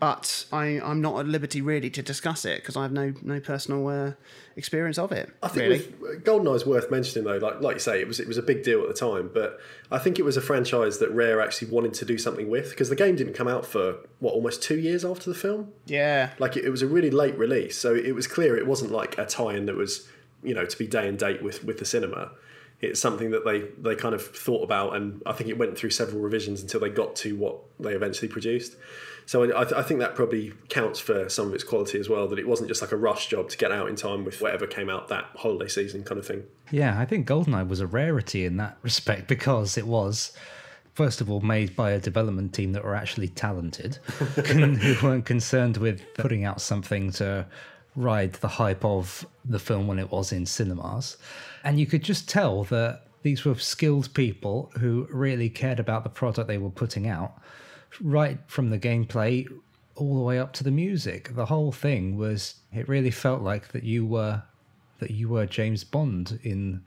but 0.00 0.46
I, 0.52 0.80
I'm 0.80 1.00
not 1.00 1.20
at 1.20 1.26
liberty 1.26 1.60
really 1.60 1.90
to 1.90 2.02
discuss 2.02 2.44
it 2.44 2.62
because 2.62 2.76
I 2.76 2.82
have 2.82 2.92
no 2.92 3.14
no 3.22 3.40
personal 3.40 3.86
uh, 3.88 4.12
experience 4.56 4.98
of 4.98 5.12
it. 5.12 5.32
I 5.42 5.48
think 5.48 5.62
really. 5.62 5.94
with, 6.00 6.16
uh, 6.16 6.20
GoldenEye's 6.20 6.66
worth 6.66 6.90
mentioning 6.90 7.24
though. 7.26 7.38
Like 7.38 7.60
like 7.60 7.76
you 7.76 7.80
say, 7.80 8.00
it 8.00 8.08
was 8.08 8.20
it 8.20 8.28
was 8.28 8.38
a 8.38 8.42
big 8.42 8.62
deal 8.62 8.82
at 8.82 8.88
the 8.88 8.94
time, 8.94 9.30
but 9.32 9.58
I 9.90 9.98
think 9.98 10.18
it 10.18 10.22
was 10.24 10.36
a 10.36 10.40
franchise 10.40 10.98
that 10.98 11.10
Rare 11.10 11.40
actually 11.40 11.70
wanted 11.70 11.94
to 11.94 12.04
do 12.04 12.18
something 12.18 12.48
with 12.48 12.70
because 12.70 12.88
the 12.88 12.96
game 12.96 13.16
didn't 13.16 13.34
come 13.34 13.48
out 13.48 13.66
for 13.66 13.96
what 14.20 14.34
almost 14.34 14.62
two 14.62 14.78
years 14.78 15.04
after 15.04 15.30
the 15.30 15.36
film. 15.36 15.72
yeah, 15.86 16.30
Like 16.38 16.56
it, 16.56 16.64
it 16.64 16.70
was 16.70 16.82
a 16.82 16.86
really 16.86 17.10
late 17.10 17.36
release, 17.38 17.76
so 17.78 17.94
it 17.94 18.14
was 18.14 18.26
clear 18.26 18.56
it 18.56 18.66
wasn't 18.66 18.90
like 18.92 19.18
a 19.18 19.26
tie-in 19.26 19.66
that 19.66 19.76
was 19.76 20.08
you 20.42 20.54
know 20.54 20.64
to 20.64 20.78
be 20.78 20.86
day 20.86 21.08
and 21.08 21.18
date 21.18 21.42
with 21.42 21.64
with 21.64 21.78
the 21.78 21.84
cinema. 21.84 22.32
It's 22.84 23.00
something 23.00 23.30
that 23.30 23.44
they 23.44 23.62
they 23.78 23.96
kind 23.96 24.14
of 24.14 24.24
thought 24.24 24.62
about, 24.62 24.96
and 24.96 25.22
I 25.26 25.32
think 25.32 25.50
it 25.50 25.58
went 25.58 25.76
through 25.76 25.90
several 25.90 26.20
revisions 26.20 26.62
until 26.62 26.80
they 26.80 26.90
got 26.90 27.16
to 27.16 27.36
what 27.36 27.58
they 27.80 27.92
eventually 27.92 28.28
produced. 28.28 28.76
So 29.26 29.50
I, 29.52 29.62
I 29.62 29.82
think 29.82 30.00
that 30.00 30.14
probably 30.14 30.52
counts 30.68 31.00
for 31.00 31.28
some 31.28 31.48
of 31.48 31.54
its 31.54 31.64
quality 31.64 31.98
as 31.98 32.08
well. 32.08 32.28
That 32.28 32.38
it 32.38 32.46
wasn't 32.46 32.68
just 32.68 32.82
like 32.82 32.92
a 32.92 32.96
rush 32.96 33.28
job 33.28 33.48
to 33.50 33.56
get 33.56 33.72
out 33.72 33.88
in 33.88 33.96
time 33.96 34.24
with 34.24 34.40
whatever 34.40 34.66
came 34.66 34.90
out 34.90 35.08
that 35.08 35.26
holiday 35.36 35.68
season 35.68 36.04
kind 36.04 36.18
of 36.18 36.26
thing. 36.26 36.44
Yeah, 36.70 36.98
I 36.98 37.04
think 37.06 37.26
GoldenEye 37.26 37.68
was 37.68 37.80
a 37.80 37.86
rarity 37.86 38.44
in 38.44 38.56
that 38.58 38.78
respect 38.82 39.26
because 39.28 39.78
it 39.78 39.86
was, 39.86 40.32
first 40.92 41.20
of 41.20 41.30
all, 41.30 41.40
made 41.40 41.74
by 41.74 41.92
a 41.92 41.98
development 41.98 42.52
team 42.52 42.72
that 42.72 42.84
were 42.84 42.94
actually 42.94 43.28
talented, 43.28 43.96
who 44.46 44.96
weren't 45.06 45.24
concerned 45.24 45.78
with 45.78 46.02
putting 46.14 46.44
out 46.44 46.60
something 46.60 47.10
to 47.12 47.46
ride 47.96 48.34
the 48.34 48.48
hype 48.48 48.84
of 48.84 49.26
the 49.44 49.58
film 49.58 49.86
when 49.86 49.98
it 49.98 50.10
was 50.10 50.32
in 50.32 50.44
cinemas. 50.46 51.16
And 51.64 51.80
you 51.80 51.86
could 51.86 52.04
just 52.04 52.28
tell 52.28 52.64
that 52.64 53.06
these 53.22 53.44
were 53.44 53.54
skilled 53.56 54.12
people 54.12 54.70
who 54.78 55.08
really 55.10 55.48
cared 55.48 55.80
about 55.80 56.04
the 56.04 56.10
product 56.10 56.46
they 56.46 56.58
were 56.58 56.70
putting 56.70 57.08
out, 57.08 57.40
right 58.00 58.38
from 58.46 58.68
the 58.68 58.78
gameplay 58.78 59.48
all 59.96 60.14
the 60.14 60.22
way 60.22 60.38
up 60.38 60.52
to 60.52 60.64
the 60.64 60.70
music. 60.70 61.34
The 61.34 61.46
whole 61.46 61.72
thing 61.72 62.18
was 62.18 62.56
it 62.72 62.86
really 62.86 63.10
felt 63.10 63.40
like 63.40 63.68
that 63.68 63.82
you 63.82 64.04
were 64.04 64.42
that 64.98 65.10
you 65.10 65.28
were 65.30 65.46
James 65.46 65.84
Bond 65.84 66.38
in 66.42 66.82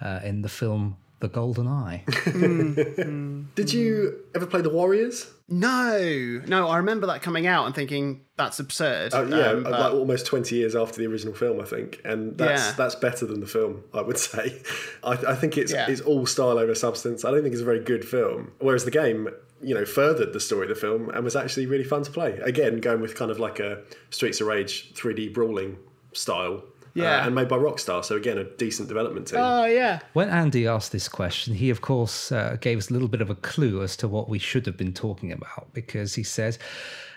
uh, 0.00 0.20
in 0.24 0.40
the 0.40 0.48
film 0.48 0.96
The 1.20 1.28
Golden 1.28 1.68
Eye. 1.68 2.04
Did 3.54 3.72
you 3.72 4.24
ever 4.34 4.46
play 4.46 4.62
The 4.62 4.70
Warriors? 4.70 5.30
No, 5.46 6.40
no, 6.46 6.68
I 6.68 6.78
remember 6.78 7.06
that 7.08 7.20
coming 7.20 7.46
out 7.46 7.66
and 7.66 7.74
thinking 7.74 8.22
that's 8.36 8.60
absurd. 8.60 9.12
Oh, 9.14 9.26
yeah, 9.26 9.50
Um, 9.50 9.64
like 9.64 9.92
almost 9.92 10.24
twenty 10.26 10.56
years 10.56 10.74
after 10.74 10.98
the 10.98 11.06
original 11.06 11.34
film, 11.34 11.60
I 11.60 11.64
think, 11.64 12.00
and 12.04 12.36
that's 12.38 12.62
Yeah. 12.68 12.74
that's 12.76 12.94
better 12.94 13.26
than 13.26 13.40
the 13.40 13.46
film, 13.46 13.82
I 13.92 14.00
would 14.00 14.16
say. 14.30 14.62
I, 15.02 15.12
I 15.12 15.34
think 15.34 15.58
it's 15.58 15.70
Yeah. 15.72 15.86
it's 15.88 16.00
all 16.00 16.24
style 16.26 16.58
over 16.58 16.74
substance. 16.74 17.24
I 17.24 17.30
don't 17.30 17.42
think 17.42 17.52
it's 17.52 17.62
a 17.62 17.64
very 17.66 17.80
good 17.80 18.06
film, 18.06 18.52
whereas 18.58 18.84
the 18.86 18.90
game, 18.90 19.28
you 19.62 19.74
know, 19.74 19.84
furthered 19.84 20.32
the 20.32 20.40
story 20.40 20.62
of 20.62 20.68
the 20.70 20.80
film 20.80 21.10
and 21.10 21.22
was 21.24 21.36
actually 21.36 21.66
really 21.66 21.84
fun 21.84 22.02
to 22.04 22.10
play. 22.10 22.38
Again, 22.42 22.78
going 22.78 23.00
with 23.02 23.14
kind 23.14 23.30
of 23.30 23.38
like 23.38 23.60
a 23.60 23.82
Streets 24.10 24.40
of 24.40 24.46
Rage 24.46 24.94
3D 24.94 25.28
brawling 25.34 25.76
style, 26.14 26.64
Yeah. 26.94 27.22
uh, 27.22 27.26
and 27.26 27.34
made 27.34 27.48
by 27.48 27.56
Rockstar. 27.56 28.04
So 28.04 28.14
again, 28.16 28.38
a 28.38 28.44
decent 28.44 28.88
development 28.88 29.26
team. 29.28 29.40
oh 29.40 29.64
yeah, 29.66 30.00
When 30.12 30.28
Andy 30.28 30.66
asked 30.66 30.92
this 30.92 31.08
question, 31.08 31.54
he 31.54 31.70
of 31.70 31.80
course 31.80 32.30
uh, 32.32 32.56
gave 32.60 32.78
us 32.78 32.88
a 32.90 32.92
little 32.92 33.08
bit 33.08 33.20
of 33.20 33.30
a 33.30 33.34
clue 33.34 33.82
as 33.82 33.96
to 33.98 34.08
what 34.08 34.28
we 34.28 34.38
should 34.38 34.64
have 34.66 34.76
been 34.76 34.92
talking 34.92 35.32
about 35.32 35.72
because 35.72 36.14
he 36.14 36.22
says 36.22 36.58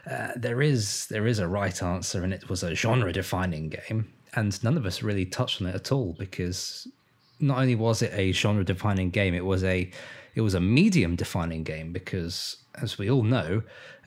uh, 0.09 0.29
there 0.35 0.61
is 0.61 1.05
there 1.07 1.27
is 1.27 1.39
a 1.39 1.47
right 1.47 1.83
answer 1.83 2.23
and 2.23 2.33
it 2.33 2.49
was 2.49 2.63
a 2.63 2.73
genre-defining 2.73 3.69
game, 3.69 4.11
and 4.35 4.63
none 4.63 4.77
of 4.77 4.85
us 4.85 5.03
really 5.03 5.25
touched 5.25 5.61
on 5.61 5.67
it 5.67 5.75
at 5.75 5.91
all 5.91 6.15
because 6.17 6.87
not 7.39 7.59
only 7.59 7.75
was 7.75 8.01
it 8.01 8.11
a 8.13 8.31
genre-defining 8.31 9.09
game, 9.11 9.33
it 9.35 9.45
was 9.45 9.63
a 9.63 9.91
it 10.33 10.41
was 10.41 10.53
a 10.53 10.59
medium-defining 10.59 11.63
game 11.63 11.91
because, 11.91 12.57
as 12.81 12.97
we 12.97 13.09
all 13.09 13.23
know, 13.23 13.61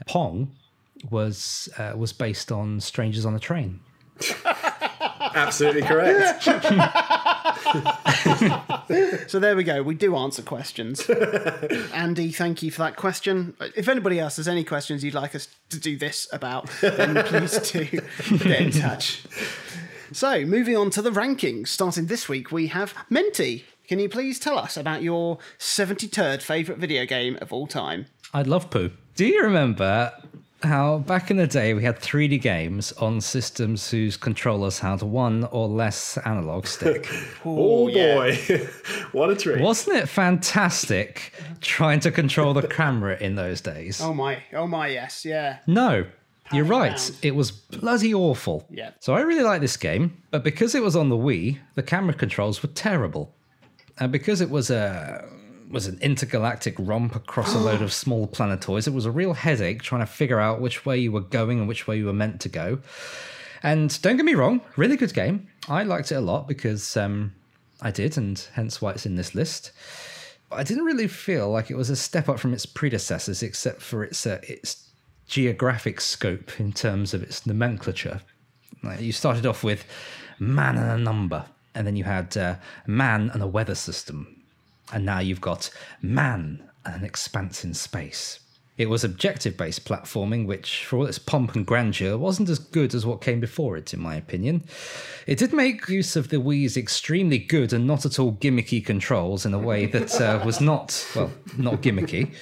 Pong 0.06 0.52
was 1.10 1.68
uh, 1.78 1.92
was 1.96 2.12
based 2.12 2.50
on 2.50 2.80
Strangers 2.80 3.24
on 3.26 3.34
a 3.34 3.38
Train. 3.38 3.80
Absolutely 5.20 5.82
correct. 5.82 6.48
So 9.28 9.38
there 9.38 9.54
we 9.54 9.62
go. 9.62 9.82
We 9.82 9.94
do 9.94 10.16
answer 10.16 10.42
questions. 10.42 11.08
Andy, 11.94 12.32
thank 12.32 12.62
you 12.62 12.72
for 12.72 12.82
that 12.82 12.96
question. 12.96 13.54
If 13.76 13.88
anybody 13.88 14.18
else 14.18 14.38
has 14.38 14.48
any 14.48 14.64
questions 14.64 15.04
you'd 15.04 15.14
like 15.14 15.34
us 15.36 15.46
to 15.68 15.78
do 15.78 15.96
this 15.96 16.26
about, 16.32 16.68
then 16.80 17.22
please 17.24 17.70
do 17.70 17.84
get 18.38 18.60
in 18.60 18.70
touch. 18.72 19.22
So, 20.12 20.44
moving 20.44 20.76
on 20.76 20.90
to 20.90 21.02
the 21.02 21.10
rankings. 21.10 21.68
Starting 21.68 22.06
this 22.06 22.28
week, 22.28 22.50
we 22.50 22.66
have 22.68 22.94
Minty. 23.08 23.64
Can 23.86 24.00
you 24.00 24.08
please 24.08 24.40
tell 24.40 24.58
us 24.58 24.76
about 24.76 25.02
your 25.02 25.38
73rd 25.60 26.42
favourite 26.42 26.80
video 26.80 27.06
game 27.06 27.38
of 27.40 27.52
all 27.52 27.68
time? 27.68 28.06
I'd 28.34 28.48
love 28.48 28.70
poo. 28.70 28.90
Do 29.14 29.24
you 29.26 29.44
remember 29.44 30.12
how 30.62 30.98
back 30.98 31.30
in 31.30 31.36
the 31.36 31.46
day 31.46 31.74
we 31.74 31.82
had 31.82 31.98
3D 31.98 32.40
games 32.40 32.92
on 32.92 33.20
systems 33.20 33.90
whose 33.90 34.16
controllers 34.16 34.78
had 34.78 35.02
one 35.02 35.44
or 35.50 35.68
less 35.68 36.18
analog 36.18 36.66
stick? 36.66 37.08
oh 37.44 37.88
yeah. 37.88 38.14
boy, 38.14 38.36
what 39.12 39.30
a 39.30 39.36
treat! 39.36 39.60
Wasn't 39.60 39.96
it 39.96 40.08
fantastic 40.08 41.32
trying 41.60 42.00
to 42.00 42.10
control 42.10 42.54
the 42.54 42.66
camera 42.66 43.16
in 43.18 43.34
those 43.34 43.60
days? 43.60 44.00
Oh 44.00 44.14
my, 44.14 44.42
oh 44.52 44.66
my, 44.66 44.88
yes, 44.88 45.24
yeah. 45.24 45.58
No. 45.66 46.06
You're 46.52 46.64
right. 46.64 46.90
around. 46.90 47.16
It 47.22 47.36
was 47.36 47.52
bloody 47.52 48.12
awful. 48.12 48.66
Yeah. 48.70 48.90
So 48.98 49.14
I 49.14 49.20
really 49.20 49.44
like 49.44 49.60
this 49.60 49.76
game, 49.76 50.20
but 50.32 50.42
because 50.42 50.74
it 50.74 50.82
was 50.82 50.96
on 50.96 51.08
the 51.08 51.16
Wii, 51.16 51.60
the 51.76 51.82
camera 51.82 52.12
controls 52.12 52.60
were 52.60 52.70
terrible. 52.70 53.36
And 53.98 54.10
because 54.10 54.40
it 54.40 54.50
was 54.50 54.68
a 54.68 55.28
was 55.70 55.86
an 55.86 55.98
intergalactic 56.00 56.74
romp 56.78 57.14
across 57.14 57.54
a 57.54 57.58
load 57.66 57.82
of 57.82 57.92
small 57.92 58.26
planetoids, 58.26 58.86
it 58.86 58.94
was 58.94 59.06
a 59.06 59.10
real 59.10 59.34
headache 59.34 59.82
trying 59.82 60.02
to 60.02 60.06
figure 60.06 60.40
out 60.40 60.60
which 60.60 60.84
way 60.84 60.98
you 60.98 61.12
were 61.12 61.20
going 61.20 61.58
and 61.58 61.68
which 61.68 61.86
way 61.86 61.96
you 61.96 62.06
were 62.06 62.12
meant 62.12 62.40
to 62.40 62.48
go. 62.48 62.80
And 63.62 64.00
don't 64.02 64.16
get 64.16 64.24
me 64.24 64.34
wrong, 64.34 64.62
really 64.76 64.96
good 64.96 65.14
game. 65.14 65.48
I 65.68 65.82
liked 65.82 66.12
it 66.12 66.16
a 66.16 66.20
lot 66.20 66.48
because 66.48 66.96
um, 66.96 67.34
I 67.82 67.90
did, 67.90 68.16
and 68.16 68.38
hence 68.54 68.80
why 68.80 68.92
it's 68.92 69.06
in 69.06 69.16
this 69.16 69.34
list. 69.34 69.72
But 70.48 70.58
I 70.60 70.62
didn't 70.62 70.84
really 70.84 71.08
feel 71.08 71.50
like 71.50 71.70
it 71.70 71.76
was 71.76 71.90
a 71.90 71.96
step 71.96 72.28
up 72.28 72.38
from 72.38 72.54
its 72.54 72.66
predecessors, 72.66 73.42
except 73.42 73.82
for 73.82 74.02
its 74.02 74.26
uh, 74.26 74.40
its 74.42 74.88
geographic 75.26 76.00
scope 76.00 76.58
in 76.58 76.72
terms 76.72 77.14
of 77.14 77.22
its 77.22 77.46
nomenclature. 77.46 78.20
Like, 78.82 79.00
you 79.00 79.12
started 79.12 79.46
off 79.46 79.62
with 79.62 79.84
man 80.38 80.76
and 80.76 80.90
a 80.90 80.98
number, 80.98 81.44
and 81.74 81.86
then 81.86 81.96
you 81.96 82.04
had 82.04 82.36
uh, 82.36 82.56
man 82.86 83.30
and 83.32 83.42
a 83.42 83.46
weather 83.46 83.74
system, 83.74 84.39
and 84.92 85.04
now 85.04 85.18
you've 85.20 85.40
got 85.40 85.70
man 86.02 86.62
and 86.84 86.94
an 86.96 87.04
expanse 87.04 87.64
in 87.64 87.74
space. 87.74 88.40
It 88.80 88.88
was 88.88 89.04
objective 89.04 89.58
based 89.58 89.84
platforming, 89.84 90.46
which, 90.46 90.86
for 90.86 90.96
all 90.96 91.06
its 91.06 91.18
pomp 91.18 91.54
and 91.54 91.66
grandeur, 91.66 92.16
wasn't 92.16 92.48
as 92.48 92.58
good 92.58 92.94
as 92.94 93.04
what 93.04 93.20
came 93.20 93.38
before 93.38 93.76
it, 93.76 93.92
in 93.92 94.00
my 94.00 94.14
opinion. 94.14 94.64
It 95.26 95.38
did 95.38 95.52
make 95.52 95.86
use 95.88 96.16
of 96.16 96.30
the 96.30 96.38
Wii's 96.38 96.78
extremely 96.78 97.36
good 97.36 97.74
and 97.74 97.86
not 97.86 98.06
at 98.06 98.18
all 98.18 98.32
gimmicky 98.32 98.82
controls 98.82 99.44
in 99.44 99.52
a 99.52 99.58
way 99.58 99.84
that 99.84 100.18
uh, 100.18 100.42
was 100.46 100.62
not, 100.62 101.06
well, 101.14 101.30
not 101.58 101.82
gimmicky, 101.82 102.32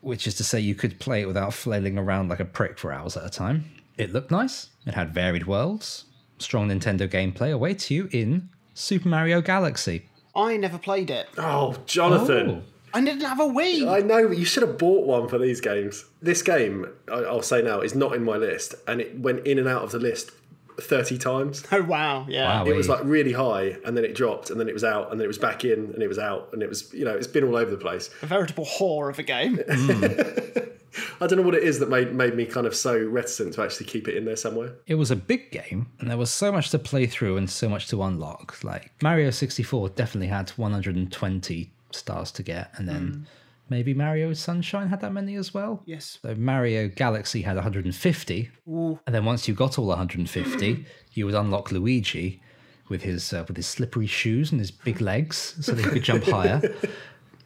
which 0.00 0.28
is 0.28 0.34
to 0.36 0.44
say 0.44 0.60
you 0.60 0.76
could 0.76 1.00
play 1.00 1.22
it 1.22 1.26
without 1.26 1.52
flailing 1.52 1.98
around 1.98 2.28
like 2.28 2.38
a 2.38 2.44
prick 2.44 2.78
for 2.78 2.92
hours 2.92 3.16
at 3.16 3.26
a 3.26 3.30
time. 3.30 3.64
It 3.98 4.12
looked 4.12 4.30
nice, 4.30 4.68
it 4.86 4.94
had 4.94 5.12
varied 5.12 5.48
worlds, 5.48 6.04
strong 6.38 6.68
Nintendo 6.68 7.08
gameplay 7.08 7.52
awaits 7.52 7.90
you 7.90 8.08
in 8.12 8.48
Super 8.74 9.08
Mario 9.08 9.42
Galaxy. 9.42 10.08
I 10.34 10.56
never 10.56 10.78
played 10.78 11.10
it. 11.10 11.28
Oh, 11.38 11.76
Jonathan. 11.86 12.50
Oh. 12.50 12.62
I 12.92 13.00
didn't 13.04 13.22
have 13.22 13.38
a 13.40 13.44
Wii. 13.44 13.88
I 13.88 14.00
know, 14.00 14.26
but 14.28 14.36
you 14.36 14.44
should 14.44 14.62
have 14.64 14.76
bought 14.78 15.06
one 15.06 15.28
for 15.28 15.38
these 15.38 15.60
games. 15.60 16.04
This 16.20 16.42
game, 16.42 16.86
I- 17.10 17.22
I'll 17.22 17.42
say 17.42 17.62
now, 17.62 17.80
is 17.80 17.94
not 17.94 18.14
in 18.14 18.24
my 18.24 18.36
list, 18.36 18.74
and 18.88 19.00
it 19.00 19.18
went 19.18 19.46
in 19.46 19.58
and 19.58 19.68
out 19.68 19.82
of 19.82 19.92
the 19.92 19.98
list 20.00 20.32
thirty 20.80 21.16
times. 21.18 21.62
oh 21.72 21.82
wow, 21.82 22.26
yeah. 22.28 22.62
Wow. 22.62 22.66
It 22.66 22.74
was 22.74 22.88
like 22.88 23.00
really 23.04 23.32
high, 23.32 23.76
and 23.84 23.96
then 23.96 24.04
it 24.04 24.14
dropped, 24.16 24.50
and 24.50 24.58
then 24.58 24.68
it 24.68 24.74
was 24.74 24.82
out, 24.82 25.10
and 25.12 25.20
then 25.20 25.24
it 25.24 25.28
was 25.28 25.38
back 25.38 25.64
in, 25.64 25.92
and 25.94 26.02
it 26.02 26.08
was 26.08 26.18
out, 26.18 26.48
and 26.52 26.62
it 26.64 26.68
was, 26.68 26.92
you 26.92 27.04
know, 27.04 27.14
it's 27.14 27.26
been 27.28 27.44
all 27.44 27.56
over 27.56 27.70
the 27.70 27.76
place. 27.76 28.10
A 28.22 28.26
veritable 28.26 28.64
whore 28.66 29.08
of 29.10 29.18
a 29.20 29.22
game. 29.22 29.58
Mm. 29.58 30.70
I 31.20 31.26
don't 31.26 31.38
know 31.38 31.44
what 31.44 31.54
it 31.54 31.62
is 31.62 31.78
that 31.80 31.88
made 31.90 32.14
made 32.14 32.34
me 32.34 32.46
kind 32.46 32.66
of 32.66 32.74
so 32.74 32.98
reticent 32.98 33.54
to 33.54 33.62
actually 33.62 33.86
keep 33.86 34.08
it 34.08 34.16
in 34.16 34.24
there 34.24 34.36
somewhere. 34.36 34.74
It 34.86 34.94
was 34.94 35.10
a 35.10 35.16
big 35.16 35.50
game, 35.50 35.88
and 35.98 36.10
there 36.10 36.16
was 36.16 36.30
so 36.30 36.50
much 36.50 36.70
to 36.70 36.78
play 36.78 37.06
through 37.06 37.36
and 37.36 37.48
so 37.48 37.68
much 37.68 37.88
to 37.88 38.02
unlock. 38.02 38.62
Like 38.64 38.92
Mario 39.02 39.30
64 39.30 39.90
definitely 39.90 40.28
had 40.28 40.50
120 40.50 41.72
stars 41.92 42.32
to 42.32 42.42
get, 42.42 42.70
and 42.76 42.88
then 42.88 43.26
maybe 43.68 43.94
Mario 43.94 44.32
Sunshine 44.32 44.88
had 44.88 45.00
that 45.00 45.12
many 45.12 45.36
as 45.36 45.52
well. 45.54 45.82
yes. 45.84 46.18
So 46.22 46.34
Mario 46.34 46.88
Galaxy 46.88 47.42
had 47.42 47.56
150, 47.56 48.50
and 48.66 48.98
then 49.06 49.24
once 49.24 49.46
you 49.46 49.54
got 49.54 49.78
all 49.78 49.86
150, 49.88 50.86
you 51.12 51.26
would 51.26 51.34
unlock 51.34 51.70
Luigi 51.70 52.42
with 52.88 53.02
his 53.02 53.32
uh, 53.32 53.44
with 53.46 53.56
his 53.56 53.66
slippery 53.66 54.06
shoes 54.06 54.50
and 54.52 54.60
his 54.60 54.70
big 54.70 55.00
legs, 55.00 55.54
so 55.60 55.72
that 55.72 55.84
he 55.84 55.90
could 55.90 56.02
jump 56.02 56.24
higher. 56.36 56.60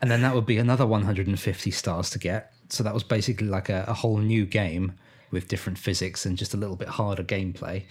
And 0.00 0.10
then 0.10 0.22
that 0.22 0.34
would 0.34 0.46
be 0.46 0.58
another 0.58 0.86
150 0.86 1.70
stars 1.70 2.10
to 2.10 2.18
get. 2.18 2.52
So 2.68 2.82
that 2.82 2.94
was 2.94 3.02
basically 3.02 3.48
like 3.48 3.68
a, 3.68 3.84
a 3.88 3.94
whole 3.94 4.18
new 4.18 4.46
game 4.46 4.94
with 5.30 5.48
different 5.48 5.78
physics 5.78 6.24
and 6.24 6.38
just 6.38 6.54
a 6.54 6.56
little 6.56 6.76
bit 6.76 6.88
harder 6.88 7.22
gameplay. 7.22 7.84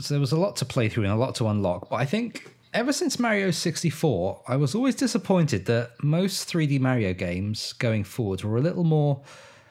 So 0.00 0.14
there 0.14 0.20
was 0.20 0.32
a 0.32 0.38
lot 0.38 0.56
to 0.56 0.64
play 0.64 0.88
through 0.88 1.04
and 1.04 1.12
a 1.12 1.16
lot 1.16 1.34
to 1.36 1.46
unlock. 1.48 1.90
But 1.90 1.96
I 1.96 2.06
think 2.06 2.56
ever 2.74 2.92
since 2.92 3.18
Mario 3.18 3.50
64, 3.50 4.42
I 4.48 4.56
was 4.56 4.74
always 4.74 4.94
disappointed 4.94 5.66
that 5.66 5.92
most 6.02 6.48
3D 6.48 6.80
Mario 6.80 7.12
games 7.12 7.72
going 7.74 8.04
forward 8.04 8.42
were 8.42 8.56
a 8.56 8.60
little 8.60 8.84
more, 8.84 9.20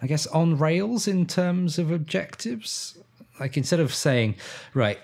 I 0.02 0.08
guess, 0.08 0.28
on 0.28 0.58
rails 0.58 1.08
in 1.08 1.26
terms 1.26 1.78
of 1.78 1.92
objectives. 1.92 2.98
Like 3.40 3.58
instead 3.58 3.80
of 3.80 3.94
saying, 3.94 4.36
right, 4.74 5.00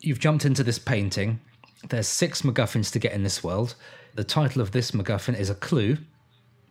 you've 0.00 0.20
jumped 0.20 0.44
into 0.44 0.62
this 0.62 0.78
painting, 0.78 1.40
there's 1.88 2.08
six 2.08 2.42
MacGuffins 2.42 2.92
to 2.92 2.98
get 2.98 3.12
in 3.12 3.22
this 3.22 3.44
world. 3.44 3.74
The 4.14 4.24
title 4.24 4.62
of 4.62 4.72
this 4.72 4.92
MacGuffin 4.92 5.38
is 5.38 5.50
a 5.50 5.54
clue, 5.54 5.98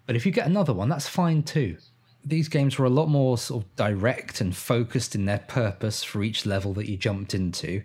but 0.07 0.15
if 0.15 0.25
you 0.25 0.31
get 0.31 0.47
another 0.47 0.73
one, 0.73 0.89
that's 0.89 1.07
fine 1.07 1.43
too. 1.43 1.77
These 2.25 2.49
games 2.49 2.77
were 2.79 2.85
a 2.85 2.89
lot 2.89 3.07
more 3.07 3.37
sort 3.37 3.63
of 3.63 3.75
direct 3.75 4.41
and 4.41 4.55
focused 4.55 5.13
in 5.15 5.25
their 5.25 5.39
purpose 5.47 6.03
for 6.03 6.23
each 6.23 6.45
level 6.45 6.73
that 6.73 6.89
you 6.89 6.97
jumped 6.97 7.33
into. 7.35 7.83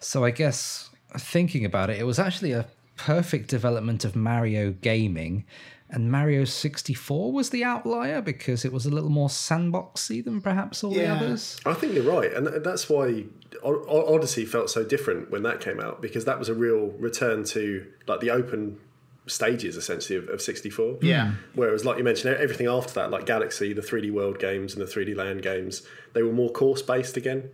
So 0.00 0.24
I 0.24 0.30
guess 0.30 0.90
thinking 1.18 1.64
about 1.64 1.90
it, 1.90 1.98
it 2.00 2.04
was 2.04 2.18
actually 2.18 2.52
a 2.52 2.66
perfect 2.96 3.48
development 3.48 4.04
of 4.04 4.16
Mario 4.16 4.72
gaming. 4.72 5.44
And 5.90 6.10
Mario 6.10 6.44
64 6.44 7.30
was 7.32 7.50
the 7.50 7.62
outlier 7.62 8.20
because 8.22 8.64
it 8.64 8.72
was 8.72 8.86
a 8.86 8.90
little 8.90 9.10
more 9.10 9.28
sandboxy 9.28 10.24
than 10.24 10.40
perhaps 10.40 10.82
all 10.82 10.92
the 10.92 11.06
others. 11.06 11.58
I 11.66 11.74
think 11.74 11.94
you're 11.94 12.10
right, 12.10 12.32
and 12.32 12.46
that's 12.64 12.88
why 12.88 13.26
O- 13.62 13.84
O- 13.86 14.14
Odyssey 14.14 14.44
felt 14.44 14.70
so 14.70 14.82
different 14.82 15.30
when 15.30 15.42
that 15.42 15.60
came 15.60 15.78
out 15.78 16.00
because 16.02 16.24
that 16.24 16.38
was 16.38 16.48
a 16.48 16.54
real 16.54 16.88
return 16.98 17.44
to 17.44 17.86
like 18.08 18.20
the 18.20 18.30
open 18.30 18.78
stages 19.26 19.76
essentially 19.76 20.18
of, 20.18 20.28
of 20.28 20.42
64. 20.42 20.98
Yeah. 21.00 21.32
Whereas, 21.54 21.84
like 21.84 21.98
you 21.98 22.04
mentioned, 22.04 22.36
everything 22.36 22.66
after 22.66 22.92
that, 22.94 23.10
like 23.10 23.26
Galaxy, 23.26 23.72
the 23.72 23.80
3D 23.80 24.12
World 24.12 24.38
games 24.38 24.74
and 24.74 24.86
the 24.86 24.90
3D 24.90 25.16
Land 25.16 25.42
games, 25.42 25.82
they 26.12 26.22
were 26.22 26.32
more 26.32 26.50
course 26.50 26.82
based 26.82 27.16
again. 27.16 27.50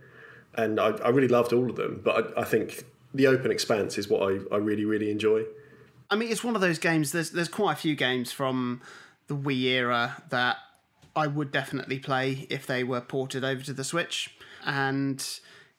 and 0.55 0.79
I, 0.79 0.89
I 0.89 1.09
really 1.09 1.27
loved 1.27 1.53
all 1.53 1.69
of 1.69 1.75
them. 1.75 2.01
But 2.03 2.35
I, 2.37 2.41
I 2.41 2.43
think 2.43 2.83
the 3.13 3.27
open 3.27 3.51
expanse 3.51 3.97
is 3.97 4.09
what 4.09 4.21
I, 4.21 4.39
I 4.53 4.57
really 4.57 4.85
really 4.85 5.11
enjoy. 5.11 5.43
I 6.09 6.15
mean, 6.15 6.29
it's 6.29 6.43
one 6.43 6.55
of 6.55 6.61
those 6.61 6.79
games. 6.79 7.11
There's 7.11 7.31
there's 7.31 7.47
quite 7.47 7.73
a 7.73 7.75
few 7.75 7.95
games 7.95 8.31
from 8.31 8.81
the 9.27 9.35
Wii 9.35 9.63
era 9.63 10.21
that 10.29 10.57
I 11.15 11.27
would 11.27 11.51
definitely 11.51 11.99
play 11.99 12.47
if 12.49 12.65
they 12.67 12.83
were 12.83 13.01
ported 13.01 13.43
over 13.43 13.61
to 13.63 13.73
the 13.73 13.83
Switch. 13.83 14.35
And 14.65 15.25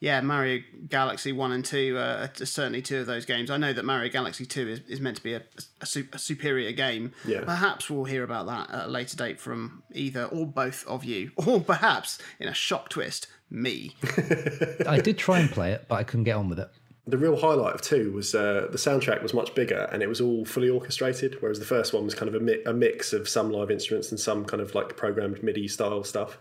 yeah, 0.02 0.20
Mario 0.20 0.64
Galaxy 0.88 1.30
One 1.30 1.52
and 1.52 1.64
Two 1.64 1.96
are 1.96 2.28
certainly 2.34 2.82
two 2.82 2.98
of 2.98 3.06
those 3.06 3.24
games. 3.24 3.52
I 3.52 3.56
know 3.56 3.72
that 3.72 3.84
Mario 3.84 4.10
Galaxy 4.10 4.44
Two 4.44 4.66
is, 4.66 4.80
is 4.88 5.00
meant 5.00 5.18
to 5.18 5.22
be 5.22 5.34
a, 5.34 5.42
a, 5.80 5.86
su- 5.86 6.08
a 6.12 6.18
superior 6.18 6.72
game. 6.72 7.12
Yeah. 7.24 7.44
Perhaps 7.44 7.88
we'll 7.88 8.02
hear 8.02 8.24
about 8.24 8.46
that 8.46 8.68
at 8.74 8.86
a 8.86 8.88
later 8.88 9.16
date 9.16 9.38
from 9.38 9.84
either 9.92 10.24
or 10.24 10.44
both 10.44 10.84
of 10.88 11.04
you, 11.04 11.30
or 11.36 11.60
perhaps 11.60 12.18
in 12.40 12.48
a 12.48 12.52
shock 12.52 12.88
twist, 12.88 13.28
me. 13.48 13.94
I 14.88 14.98
did 14.98 15.18
try 15.18 15.38
and 15.38 15.48
play 15.48 15.70
it, 15.70 15.84
but 15.86 15.94
I 15.94 16.02
couldn't 16.02 16.24
get 16.24 16.34
on 16.34 16.48
with 16.48 16.58
it. 16.58 16.68
The 17.06 17.18
real 17.18 17.36
highlight 17.36 17.76
of 17.76 17.82
two 17.82 18.10
was 18.10 18.34
uh, 18.34 18.66
the 18.72 18.78
soundtrack 18.78 19.22
was 19.22 19.32
much 19.32 19.54
bigger 19.54 19.88
and 19.92 20.02
it 20.02 20.08
was 20.08 20.20
all 20.20 20.44
fully 20.44 20.68
orchestrated, 20.68 21.36
whereas 21.38 21.60
the 21.60 21.64
first 21.64 21.92
one 21.92 22.04
was 22.04 22.16
kind 22.16 22.28
of 22.28 22.34
a, 22.34 22.44
mi- 22.44 22.62
a 22.66 22.72
mix 22.72 23.12
of 23.12 23.28
some 23.28 23.52
live 23.52 23.70
instruments 23.70 24.10
and 24.10 24.18
some 24.18 24.44
kind 24.44 24.60
of 24.60 24.74
like 24.74 24.96
programmed 24.96 25.44
MIDI 25.44 25.68
style 25.68 26.02
stuff. 26.02 26.38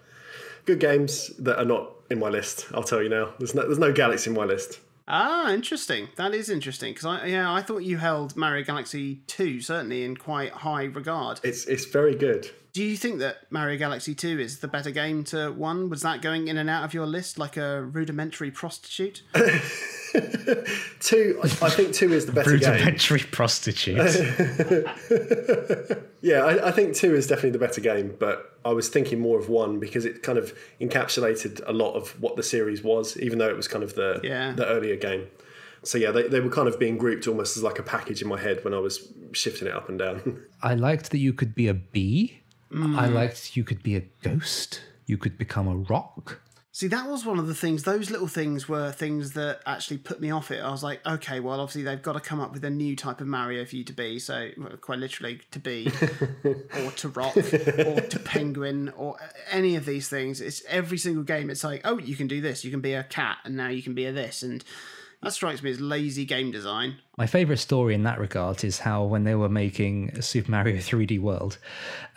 Good 0.66 0.80
games 0.80 1.30
that 1.40 1.60
are 1.60 1.66
not 1.66 1.92
in 2.10 2.20
my 2.20 2.30
list. 2.30 2.68
I'll 2.74 2.84
tell 2.84 3.02
you 3.02 3.10
now. 3.10 3.34
There's 3.40 3.56
no 3.56 3.64
there's 3.64 3.80
no 3.80 3.92
Galaxy 3.92 4.30
in 4.30 4.36
my 4.36 4.46
list. 4.46 4.80
Ah, 5.08 5.52
interesting. 5.52 6.10
That 6.16 6.34
is 6.34 6.50
interesting 6.50 6.94
because 6.94 7.06
I 7.06 7.26
yeah 7.28 7.52
I 7.52 7.62
thought 7.62 7.80
you 7.80 7.98
held 7.98 8.36
Mario 8.36 8.64
Galaxy 8.64 9.22
Two 9.28 9.62
certainly 9.62 10.04
in 10.04 10.16
quite 10.16 10.52
high 10.52 10.84
regard. 10.84 11.40
It's 11.44 11.66
it's 11.66 11.86
very 11.86 12.16
good. 12.16 12.52
Do 12.74 12.84
you 12.84 12.96
think 12.96 13.20
that 13.20 13.52
Mario 13.52 13.78
Galaxy 13.78 14.16
2 14.16 14.40
is 14.40 14.60
the 14.60 14.68
better 14.68 14.92
game 14.92 15.26
to 15.26 15.52
1? 15.52 15.90
Was 15.90 16.02
that 16.04 16.22
going 16.22 16.48
in 16.48 16.58
and 16.58 16.70
out 16.70 16.86
of 16.86 16.94
your 16.94 17.06
list 17.06 17.38
like 17.38 17.58
a 17.58 17.82
rudimentary 17.84 18.50
prostitute? 18.50 19.24
two, 21.02 21.38
I, 21.44 21.48
I 21.66 21.70
think 21.70 21.94
two 21.94 22.14
is 22.14 22.26
the 22.28 22.32
better 22.32 22.56
game. 22.58 22.72
Rudimentary 22.72 23.20
prostitute. 23.32 23.98
Yeah, 26.24 26.44
I, 26.46 26.68
I 26.68 26.72
think 26.72 26.96
two 26.96 27.16
is 27.16 27.26
definitely 27.26 27.50
the 27.50 27.58
better 27.58 27.82
game, 27.82 28.16
but 28.20 28.56
I 28.64 28.70
was 28.74 28.90
thinking 28.90 29.20
more 29.20 29.40
of 29.40 29.50
one 29.50 29.80
because 29.80 30.06
it 30.06 30.22
kind 30.22 30.38
of 30.38 30.54
encapsulated 30.80 31.62
a 31.68 31.74
lot 31.74 31.94
of 31.96 32.12
what 32.22 32.36
the 32.36 32.44
series 32.44 32.84
was, 32.84 33.18
even 33.18 33.40
though 33.40 33.50
it 33.50 33.58
was 33.58 33.68
kind 33.68 33.84
of 33.84 33.96
the 33.96 34.20
Yeah. 34.24 34.52
the 34.54 34.68
earlier 34.68 34.96
game. 34.96 35.26
So 35.82 35.98
yeah, 35.98 36.12
they, 36.12 36.28
they 36.28 36.40
were 36.40 36.52
kind 36.52 36.68
of 36.68 36.78
being 36.78 37.00
grouped 37.00 37.28
almost 37.28 37.58
as 37.58 37.64
like 37.64 37.80
a 37.80 37.84
package 37.84 38.22
in 38.22 38.28
my 38.28 38.40
head 38.40 38.64
when 38.64 38.72
I 38.72 38.78
was 38.78 39.12
shifting 39.32 39.68
it 39.68 39.74
up 39.74 39.90
and 39.90 39.98
down. 39.98 40.44
I 40.62 40.76
liked 40.76 41.10
that 41.10 41.18
you 41.18 41.34
could 41.34 41.56
be 41.56 41.68
a 41.68 41.74
bee. 41.74 42.44
I 42.72 43.08
mm. 43.08 43.14
liked 43.14 43.58
you 43.58 43.64
could 43.64 43.84
be 43.84 43.96
a 43.96 44.04
ghost. 44.22 44.82
You 45.06 45.18
could 45.18 45.38
become 45.38 45.68
a 45.68 45.76
rock. 45.76 46.42
See, 46.74 46.88
that 46.88 47.10
was 47.10 47.26
one 47.26 47.38
of 47.38 47.48
the 47.48 47.54
things. 47.54 47.84
Those 47.84 48.10
little 48.10 48.30
things 48.30 48.70
were 48.70 48.94
things 48.94 49.34
that 49.34 49.60
actually 49.66 49.98
put 49.98 50.22
me 50.22 50.32
off 50.32 50.52
it. 50.52 50.64
I 50.64 50.72
was 50.72 50.82
like, 50.82 51.06
okay, 51.06 51.42
well, 51.42 51.60
obviously 51.60 51.84
they've 51.84 52.02
got 52.02 52.14
to 52.14 52.22
come 52.22 52.40
up 52.40 52.54
with 52.54 52.64
a 52.64 52.70
new 52.70 52.96
type 52.96 53.20
of 53.20 53.28
Mario 53.28 53.66
for 53.66 53.76
you 53.76 53.84
to 53.84 53.92
be. 53.92 54.20
So, 54.20 54.52
well, 54.58 54.78
quite 54.78 55.00
literally, 55.00 55.42
to 55.52 55.60
be, 55.60 55.92
or 56.46 56.92
to 56.92 57.10
rock, 57.10 57.36
or 57.36 58.00
to 58.00 58.22
penguin, 58.24 58.94
or 58.96 59.18
any 59.50 59.76
of 59.76 59.86
these 59.86 60.08
things. 60.08 60.40
It's 60.40 60.64
every 60.70 60.98
single 60.98 61.24
game. 61.24 61.50
It's 61.50 61.66
like, 61.66 61.82
oh, 61.84 62.00
you 62.00 62.16
can 62.16 62.28
do 62.28 62.40
this. 62.40 62.64
You 62.64 62.72
can 62.72 62.82
be 62.82 62.94
a 62.94 63.04
cat, 63.04 63.40
and 63.44 63.58
now 63.58 63.68
you 63.68 63.84
can 63.84 63.94
be 63.94 64.06
a 64.06 64.14
this, 64.14 64.42
and 64.42 64.64
that 65.22 65.34
strikes 65.34 65.62
me 65.62 65.72
as 65.72 65.80
lazy 65.80 66.26
game 66.26 66.52
design. 66.52 66.96
My 67.18 67.28
favourite 67.28 67.60
story 67.60 67.94
in 67.94 68.04
that 68.04 68.20
regard 68.20 68.64
is 68.64 68.80
how 68.80 69.04
when 69.04 69.24
they 69.24 69.36
were 69.36 69.50
making 69.50 70.22
Super 70.22 70.50
Mario 70.50 70.78
3D 70.78 71.20
World, 71.20 71.58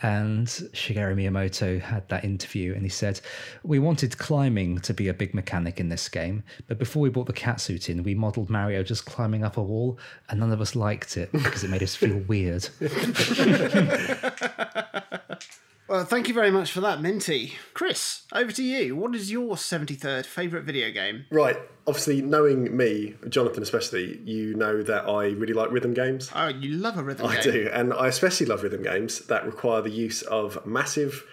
and 0.01 0.47
Shigeru 0.47 1.15
Miyamoto 1.15 1.81
had 1.81 2.07
that 2.09 2.23
interview, 2.23 2.73
and 2.73 2.83
he 2.83 2.89
said, 2.89 3.21
"We 3.63 3.79
wanted 3.79 4.17
climbing 4.17 4.79
to 4.79 4.93
be 4.93 5.07
a 5.07 5.13
big 5.13 5.33
mechanic 5.33 5.79
in 5.79 5.89
this 5.89 6.09
game, 6.09 6.43
but 6.67 6.79
before 6.79 7.01
we 7.01 7.09
brought 7.09 7.27
the 7.27 7.33
cat 7.33 7.61
suit 7.61 7.89
in, 7.89 8.03
we 8.03 8.15
modelled 8.15 8.49
Mario 8.49 8.83
just 8.83 9.05
climbing 9.05 9.43
up 9.43 9.57
a 9.57 9.63
wall, 9.63 9.99
and 10.29 10.39
none 10.39 10.51
of 10.51 10.61
us 10.61 10.75
liked 10.75 11.17
it 11.17 11.31
because 11.31 11.63
it 11.63 11.69
made 11.69 11.83
us 11.83 11.95
feel 11.95 12.17
weird." 12.27 12.67
Well, 15.87 16.03
thank 16.03 16.27
you 16.27 16.33
very 16.33 16.49
much 16.49 16.71
for 16.71 16.81
that, 16.81 16.99
Minty. 17.01 17.53
Chris, 17.75 18.23
over 18.33 18.51
to 18.51 18.63
you. 18.63 18.95
What 18.95 19.13
is 19.13 19.31
your 19.31 19.55
73rd 19.55 20.25
favourite 20.25 20.65
video 20.65 20.89
game? 20.91 21.25
right, 21.29 21.57
obviously 21.85 22.23
knowing 22.23 22.75
me, 22.75 23.15
Jonathan 23.29 23.61
especially, 23.61 24.19
you 24.25 24.55
know 24.55 24.81
that 24.81 25.07
I 25.07 25.27
really 25.27 25.53
like 25.53 25.69
rhythm 25.71 25.93
games. 25.93 26.31
Oh, 26.33 26.47
you 26.47 26.75
love 26.75 26.97
a 26.97 27.03
rhythm 27.03 27.27
game. 27.27 27.37
I 27.37 27.41
game. 27.43 27.53
do, 27.53 27.69
and 27.71 27.93
I 27.93 28.07
especially 28.07 28.47
love 28.47 28.63
rhythm 28.63 28.81
games 28.81 29.19
that 29.27 29.45
require 29.45 29.81
the 29.83 29.91
use 29.91 30.23
of 30.23 30.65
massive, 30.65 31.23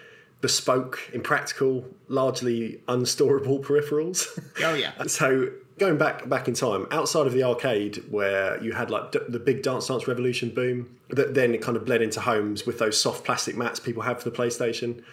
bespoke, 0.41 0.99
impractical, 1.13 1.87
largely 2.07 2.81
unstorable 2.87 3.59
peripherals. 3.65 4.27
Oh, 4.63 4.75
yeah. 4.75 4.91
so 5.07 5.49
going 5.77 5.97
back 5.97 6.27
back 6.29 6.47
in 6.47 6.53
time, 6.53 6.87
outside 6.91 7.27
of 7.27 7.33
the 7.33 7.43
arcade, 7.43 8.03
where 8.09 8.61
you 8.63 8.73
had 8.73 8.89
like 8.89 9.11
d- 9.11 9.19
the 9.27 9.39
big 9.39 9.63
Dance 9.63 9.87
Dance 9.87 10.07
Revolution 10.07 10.49
boom, 10.49 10.97
that 11.09 11.33
then 11.33 11.53
it 11.53 11.61
kind 11.61 11.77
of 11.77 11.85
bled 11.85 12.01
into 12.01 12.21
homes 12.21 12.65
with 12.65 12.79
those 12.79 12.99
soft 12.99 13.23
plastic 13.25 13.55
mats 13.55 13.79
people 13.79 14.03
have 14.03 14.21
for 14.21 14.29
the 14.29 14.35
PlayStation. 14.35 15.03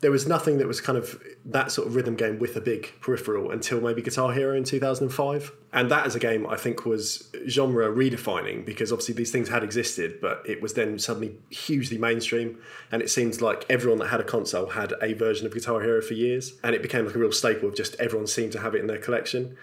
There 0.00 0.10
was 0.10 0.26
nothing 0.26 0.56
that 0.58 0.66
was 0.66 0.80
kind 0.80 0.96
of 0.96 1.22
that 1.44 1.70
sort 1.70 1.86
of 1.86 1.94
rhythm 1.94 2.16
game 2.16 2.38
with 2.38 2.56
a 2.56 2.60
big 2.62 2.90
peripheral 3.02 3.50
until 3.50 3.82
maybe 3.82 4.00
Guitar 4.00 4.32
Hero 4.32 4.56
in 4.56 4.64
2005. 4.64 5.52
And 5.74 5.90
that 5.90 6.06
as 6.06 6.14
a 6.14 6.18
game, 6.18 6.46
I 6.46 6.56
think, 6.56 6.86
was 6.86 7.30
genre 7.46 7.86
redefining 7.94 8.64
because 8.64 8.92
obviously 8.92 9.14
these 9.14 9.30
things 9.30 9.50
had 9.50 9.62
existed, 9.62 10.18
but 10.22 10.42
it 10.46 10.62
was 10.62 10.72
then 10.72 10.98
suddenly 10.98 11.36
hugely 11.50 11.98
mainstream. 11.98 12.58
And 12.90 13.02
it 13.02 13.10
seems 13.10 13.42
like 13.42 13.66
everyone 13.68 13.98
that 13.98 14.08
had 14.08 14.20
a 14.20 14.24
console 14.24 14.70
had 14.70 14.94
a 15.02 15.12
version 15.12 15.46
of 15.46 15.52
Guitar 15.52 15.82
Hero 15.82 16.00
for 16.00 16.14
years. 16.14 16.54
And 16.64 16.74
it 16.74 16.80
became 16.80 17.04
like 17.04 17.14
a 17.14 17.18
real 17.18 17.30
staple 17.30 17.68
of 17.68 17.76
just 17.76 17.94
everyone 17.96 18.26
seemed 18.26 18.52
to 18.52 18.60
have 18.60 18.74
it 18.74 18.80
in 18.80 18.86
their 18.86 18.98
collection. 18.98 19.58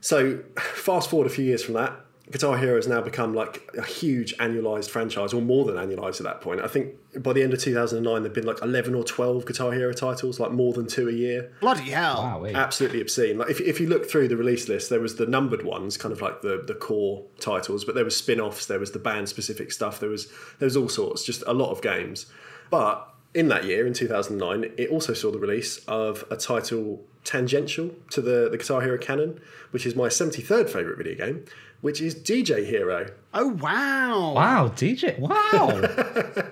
So, 0.00 0.40
fast 0.58 1.10
forward 1.10 1.26
a 1.26 1.30
few 1.30 1.44
years 1.44 1.62
from 1.62 1.74
that, 1.74 2.00
Guitar 2.30 2.58
Hero 2.58 2.74
has 2.74 2.88
now 2.88 3.00
become 3.00 3.34
like 3.34 3.70
a 3.78 3.84
huge 3.84 4.36
annualized 4.38 4.90
franchise, 4.90 5.32
or 5.32 5.40
more 5.40 5.64
than 5.64 5.76
annualized 5.76 6.18
at 6.18 6.24
that 6.24 6.40
point. 6.40 6.60
I 6.60 6.66
think 6.66 6.94
by 7.22 7.32
the 7.32 7.42
end 7.42 7.52
of 7.52 7.60
2009, 7.60 8.22
there'd 8.22 8.34
been 8.34 8.46
like 8.46 8.60
11 8.62 8.96
or 8.96 9.04
12 9.04 9.46
Guitar 9.46 9.72
Hero 9.72 9.92
titles, 9.92 10.40
like 10.40 10.50
more 10.50 10.72
than 10.72 10.88
two 10.88 11.08
a 11.08 11.12
year. 11.12 11.52
Bloody 11.60 11.90
hell. 11.90 12.40
Wow? 12.42 12.46
Absolutely 12.46 13.00
obscene. 13.00 13.38
Like 13.38 13.50
if, 13.50 13.60
if 13.60 13.78
you 13.78 13.86
look 13.88 14.10
through 14.10 14.26
the 14.26 14.36
release 14.36 14.68
list, 14.68 14.90
there 14.90 15.00
was 15.00 15.16
the 15.16 15.26
numbered 15.26 15.64
ones, 15.64 15.96
kind 15.96 16.12
of 16.12 16.20
like 16.20 16.42
the 16.42 16.62
the 16.66 16.74
core 16.74 17.24
titles, 17.38 17.84
but 17.84 17.94
there 17.94 18.04
was 18.04 18.16
spin-offs, 18.16 18.66
there 18.66 18.80
was 18.80 18.90
the 18.90 18.98
band 18.98 19.28
specific 19.28 19.70
stuff, 19.70 20.00
there 20.00 20.10
was 20.10 20.26
there 20.58 20.66
was 20.66 20.76
all 20.76 20.88
sorts, 20.88 21.24
just 21.24 21.44
a 21.46 21.52
lot 21.52 21.70
of 21.70 21.80
games. 21.80 22.26
But 22.70 23.08
in 23.34 23.48
that 23.48 23.64
year, 23.64 23.86
in 23.86 23.92
2009, 23.92 24.72
it 24.76 24.90
also 24.90 25.12
saw 25.12 25.30
the 25.30 25.38
release 25.38 25.78
of 25.86 26.24
a 26.30 26.36
title 26.36 27.04
tangential 27.26 27.90
to 28.10 28.22
the, 28.22 28.48
the 28.48 28.56
Guitar 28.56 28.80
Hero 28.80 28.96
canon, 28.96 29.40
which 29.72 29.84
is 29.84 29.94
my 29.94 30.08
73rd 30.08 30.70
favourite 30.70 30.96
video 30.96 31.14
game, 31.14 31.44
which 31.82 32.00
is 32.00 32.14
DJ 32.14 32.64
Hero. 32.66 33.10
Oh, 33.34 33.48
wow. 33.48 34.32
Wow, 34.32 34.68
DJ! 34.68 35.18
Wow, 35.18 36.46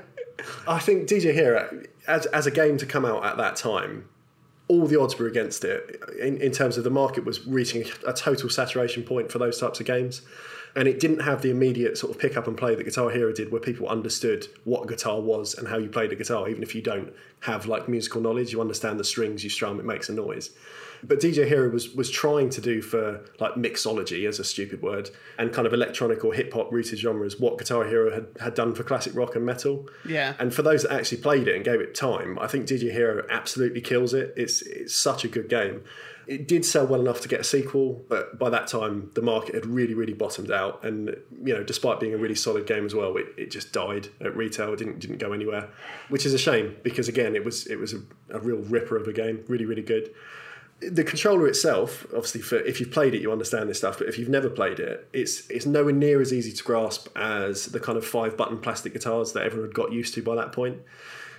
I 0.68 0.78
think 0.78 1.08
DJ 1.08 1.32
Hero, 1.32 1.82
as, 2.06 2.26
as 2.26 2.46
a 2.46 2.50
game 2.50 2.76
to 2.78 2.86
come 2.86 3.04
out 3.04 3.24
at 3.24 3.38
that 3.38 3.56
time, 3.56 4.08
all 4.68 4.86
the 4.86 4.98
odds 4.98 5.18
were 5.18 5.26
against 5.26 5.64
it 5.64 6.00
in, 6.18 6.40
in 6.40 6.52
terms 6.52 6.78
of 6.78 6.84
the 6.84 6.90
market 6.90 7.24
was 7.24 7.46
reaching 7.46 7.84
a 8.06 8.12
total 8.12 8.48
saturation 8.48 9.02
point 9.02 9.30
for 9.30 9.38
those 9.38 9.60
types 9.60 9.80
of 9.80 9.86
games. 9.86 10.22
And 10.76 10.88
it 10.88 10.98
didn't 10.98 11.20
have 11.20 11.42
the 11.42 11.50
immediate 11.50 11.96
sort 11.96 12.12
of 12.12 12.20
pick 12.20 12.36
up 12.36 12.48
and 12.48 12.56
play 12.56 12.74
that 12.74 12.82
Guitar 12.82 13.10
Hero 13.10 13.32
did, 13.32 13.52
where 13.52 13.60
people 13.60 13.88
understood 13.88 14.48
what 14.64 14.88
guitar 14.88 15.20
was 15.20 15.54
and 15.54 15.68
how 15.68 15.78
you 15.78 15.88
played 15.88 16.10
a 16.10 16.16
guitar. 16.16 16.48
Even 16.48 16.64
if 16.64 16.74
you 16.74 16.82
don't 16.82 17.12
have 17.40 17.66
like 17.66 17.88
musical 17.88 18.20
knowledge, 18.20 18.52
you 18.52 18.60
understand 18.60 18.98
the 18.98 19.04
strings 19.04 19.44
you 19.44 19.50
strum, 19.50 19.78
it 19.78 19.84
makes 19.84 20.08
a 20.08 20.12
noise. 20.12 20.50
But 21.06 21.20
DJ 21.20 21.46
Hero 21.46 21.68
was 21.68 21.94
was 21.94 22.10
trying 22.10 22.48
to 22.50 22.60
do 22.60 22.80
for 22.80 23.24
like 23.38 23.54
mixology 23.54 24.26
as 24.26 24.38
a 24.38 24.44
stupid 24.44 24.80
word 24.80 25.10
and 25.38 25.52
kind 25.52 25.66
of 25.66 25.74
electronic 25.74 26.24
or 26.24 26.32
hip 26.32 26.52
hop 26.52 26.72
rooted 26.72 26.98
genres 26.98 27.38
what 27.38 27.58
Guitar 27.58 27.84
Hero 27.84 28.12
had, 28.12 28.26
had 28.40 28.54
done 28.54 28.74
for 28.74 28.84
classic 28.84 29.14
rock 29.14 29.36
and 29.36 29.44
metal. 29.44 29.88
Yeah. 30.08 30.34
And 30.38 30.54
for 30.54 30.62
those 30.62 30.82
that 30.82 30.92
actually 30.92 31.18
played 31.18 31.46
it 31.46 31.56
and 31.56 31.64
gave 31.64 31.80
it 31.80 31.94
time, 31.94 32.38
I 32.38 32.46
think 32.46 32.66
DJ 32.66 32.90
Hero 32.90 33.26
absolutely 33.28 33.82
kills 33.82 34.14
it. 34.14 34.32
It's 34.36 34.62
it's 34.62 34.94
such 34.94 35.24
a 35.24 35.28
good 35.28 35.48
game. 35.48 35.82
It 36.26 36.48
did 36.48 36.64
sell 36.64 36.86
well 36.86 37.02
enough 37.02 37.20
to 37.20 37.28
get 37.28 37.40
a 37.40 37.44
sequel, 37.44 38.02
but 38.08 38.38
by 38.38 38.48
that 38.48 38.66
time 38.66 39.10
the 39.12 39.20
market 39.20 39.54
had 39.54 39.66
really, 39.66 39.92
really 39.92 40.14
bottomed 40.14 40.50
out. 40.50 40.82
And 40.82 41.08
you 41.42 41.52
know, 41.52 41.62
despite 41.62 42.00
being 42.00 42.14
a 42.14 42.16
really 42.16 42.34
solid 42.34 42.66
game 42.66 42.86
as 42.86 42.94
well, 42.94 43.14
it, 43.18 43.26
it 43.36 43.50
just 43.50 43.74
died 43.74 44.08
at 44.22 44.34
retail. 44.34 44.72
It 44.72 44.78
didn't 44.78 45.00
didn't 45.00 45.18
go 45.18 45.32
anywhere, 45.32 45.68
which 46.08 46.24
is 46.24 46.32
a 46.32 46.38
shame 46.38 46.76
because 46.82 47.08
again, 47.08 47.36
it 47.36 47.44
was 47.44 47.66
it 47.66 47.76
was 47.76 47.92
a, 47.92 48.00
a 48.30 48.40
real 48.40 48.58
ripper 48.58 48.96
of 48.96 49.06
a 49.06 49.12
game. 49.12 49.44
Really, 49.48 49.66
really 49.66 49.82
good 49.82 50.14
the 50.80 51.04
controller 51.04 51.46
itself, 51.46 52.04
obviously, 52.06 52.42
for 52.42 52.56
if 52.56 52.80
you've 52.80 52.90
played 52.90 53.14
it, 53.14 53.22
you 53.22 53.32
understand 53.32 53.68
this 53.68 53.78
stuff. 53.78 53.98
But 53.98 54.08
if 54.08 54.18
you've 54.18 54.28
never 54.28 54.50
played 54.50 54.80
it, 54.80 55.08
it's 55.12 55.48
it's 55.48 55.66
nowhere 55.66 55.92
near 55.92 56.20
as 56.20 56.32
easy 56.32 56.52
to 56.52 56.64
grasp 56.64 57.08
as 57.16 57.66
the 57.66 57.80
kind 57.80 57.96
of 57.96 58.04
five 58.04 58.36
button 58.36 58.58
plastic 58.58 58.92
guitars 58.92 59.32
that 59.32 59.44
everyone 59.44 59.68
had 59.68 59.74
got 59.74 59.92
used 59.92 60.14
to 60.14 60.22
by 60.22 60.34
that 60.34 60.52
point. 60.52 60.78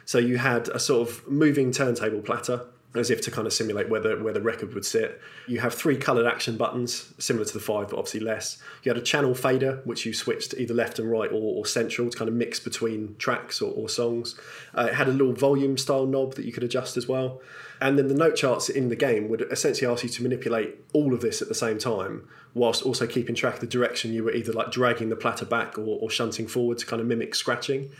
So 0.05 0.19
you 0.19 0.37
had 0.37 0.67
a 0.69 0.79
sort 0.79 1.07
of 1.07 1.27
moving 1.27 1.71
turntable 1.71 2.21
platter 2.21 2.65
as 2.97 3.09
if 3.09 3.21
to 3.21 3.31
kind 3.31 3.47
of 3.47 3.53
simulate 3.53 3.89
where 3.89 3.99
the, 3.99 4.15
where 4.17 4.33
the 4.33 4.41
record 4.41 4.73
would 4.73 4.85
sit. 4.85 5.21
You 5.47 5.59
have 5.59 5.73
three 5.73 5.97
coloured 5.97 6.25
action 6.25 6.57
buttons, 6.57 7.13
similar 7.17 7.45
to 7.45 7.53
the 7.53 7.59
five, 7.59 7.89
but 7.89 7.97
obviously 7.97 8.19
less. 8.21 8.61
You 8.83 8.89
had 8.89 8.97
a 8.97 9.05
channel 9.05 9.35
fader, 9.35 9.81
which 9.83 10.05
you 10.05 10.13
switched 10.13 10.53
either 10.55 10.73
left 10.73 10.99
and 10.99 11.09
right 11.09 11.31
or, 11.31 11.57
or 11.57 11.65
central 11.65 12.09
to 12.09 12.17
kind 12.17 12.29
of 12.29 12.35
mix 12.35 12.59
between 12.59 13.15
tracks 13.17 13.61
or, 13.61 13.73
or 13.73 13.89
songs. 13.89 14.39
Uh, 14.73 14.87
it 14.89 14.95
had 14.95 15.07
a 15.07 15.11
little 15.11 15.33
volume 15.33 15.77
style 15.77 16.05
knob 16.05 16.35
that 16.35 16.45
you 16.45 16.51
could 16.51 16.63
adjust 16.63 16.97
as 16.97 17.07
well. 17.07 17.41
And 17.81 17.97
then 17.99 18.07
the 18.07 18.13
note 18.13 18.35
charts 18.35 18.69
in 18.69 18.89
the 18.89 18.95
game 18.95 19.27
would 19.29 19.41
essentially 19.51 19.91
ask 19.91 20.03
you 20.03 20.09
to 20.09 20.23
manipulate 20.23 20.75
all 20.93 21.13
of 21.13 21.21
this 21.21 21.41
at 21.41 21.49
the 21.49 21.55
same 21.55 21.77
time, 21.77 22.27
whilst 22.53 22.83
also 22.83 23.05
keeping 23.05 23.35
track 23.35 23.55
of 23.55 23.59
the 23.59 23.67
direction 23.67 24.13
you 24.13 24.23
were 24.23 24.31
either 24.31 24.53
like 24.53 24.71
dragging 24.71 25.09
the 25.09 25.15
platter 25.15 25.45
back 25.45 25.77
or, 25.77 25.99
or 25.99 26.09
shunting 26.09 26.47
forward 26.47 26.77
to 26.77 26.85
kind 26.85 27.01
of 27.01 27.07
mimic 27.07 27.35
scratching 27.35 27.91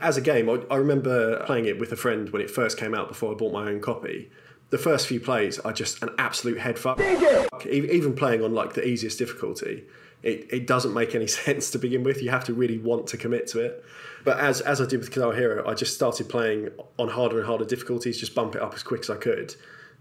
as 0.00 0.16
a 0.16 0.20
game, 0.20 0.48
I, 0.48 0.62
I 0.70 0.76
remember 0.76 1.44
playing 1.44 1.66
it 1.66 1.78
with 1.78 1.92
a 1.92 1.96
friend 1.96 2.30
when 2.30 2.42
it 2.42 2.50
first 2.50 2.78
came 2.78 2.94
out 2.94 3.08
before 3.08 3.32
I 3.32 3.34
bought 3.34 3.52
my 3.52 3.68
own 3.68 3.80
copy. 3.80 4.30
The 4.70 4.78
first 4.78 5.06
few 5.08 5.18
plays 5.20 5.58
are 5.58 5.72
just 5.72 6.02
an 6.02 6.10
absolute 6.18 6.58
head 6.58 6.78
fuck. 6.78 7.00
E- 7.00 7.88
Even 7.90 8.14
playing 8.14 8.42
on 8.44 8.54
like 8.54 8.74
the 8.74 8.86
easiest 8.86 9.18
difficulty, 9.18 9.84
it, 10.22 10.46
it 10.50 10.66
doesn't 10.66 10.94
make 10.94 11.14
any 11.14 11.26
sense 11.44 11.70
to 11.72 11.78
begin 11.78 12.02
with. 12.04 12.22
You 12.22 12.30
have 12.30 12.44
to 12.44 12.54
really 12.54 12.78
want 12.78 13.06
to 13.08 13.16
commit 13.16 13.46
to 13.48 13.60
it. 13.60 13.84
But 14.24 14.38
as 14.38 14.60
as 14.60 14.80
I 14.80 14.86
did 14.86 15.00
with 15.00 15.10
Guitar 15.10 15.32
Hero, 15.32 15.66
I 15.66 15.74
just 15.74 15.94
started 15.94 16.28
playing 16.28 16.68
on 16.98 17.08
harder 17.08 17.38
and 17.38 17.46
harder 17.46 17.64
difficulties, 17.64 18.18
just 18.20 18.34
bump 18.34 18.54
it 18.54 18.62
up 18.62 18.74
as 18.74 18.82
quick 18.82 19.00
as 19.00 19.10
I 19.10 19.16
could, 19.16 19.54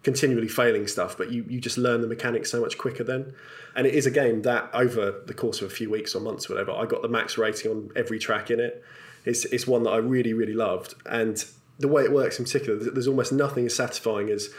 continually 0.03 0.49
failing 0.49 0.87
stuff. 0.87 1.17
But 1.17 1.31
you 1.31 1.45
you 1.47 1.59
just 1.61 1.77
learn 1.77 2.01
the 2.01 2.07
mechanics 2.07 2.51
so 2.51 2.61
much 2.61 2.77
quicker 2.77 3.03
then. 3.03 3.33
And 3.75 3.87
it 3.87 3.95
is 3.95 4.05
a 4.05 4.11
game 4.11 4.41
that 4.43 4.69
over 4.73 5.21
the 5.25 5.33
course 5.33 5.61
of 5.61 5.67
a 5.67 5.73
few 5.73 5.89
weeks 5.89 6.13
or 6.15 6.19
months, 6.21 6.49
or 6.49 6.53
whatever, 6.53 6.71
I 6.73 6.85
got 6.85 7.01
the 7.01 7.07
max 7.07 7.37
rating 7.37 7.71
on 7.71 7.89
every 7.95 8.19
track 8.19 8.51
in 8.51 8.59
it. 8.59 8.83
It's 9.29 9.45
it's 9.45 9.67
one 9.67 9.83
that 9.83 9.91
I 9.91 9.97
really 9.97 10.33
really 10.33 10.53
loved, 10.53 10.95
and 11.05 11.43
the 11.79 11.87
way 11.87 12.03
it 12.03 12.11
works 12.11 12.37
in 12.39 12.45
particular, 12.45 12.77
there's 12.77 13.07
almost 13.07 13.31
nothing 13.31 13.65
as 13.65 13.73
satisfying 13.73 14.29
as 14.29 14.49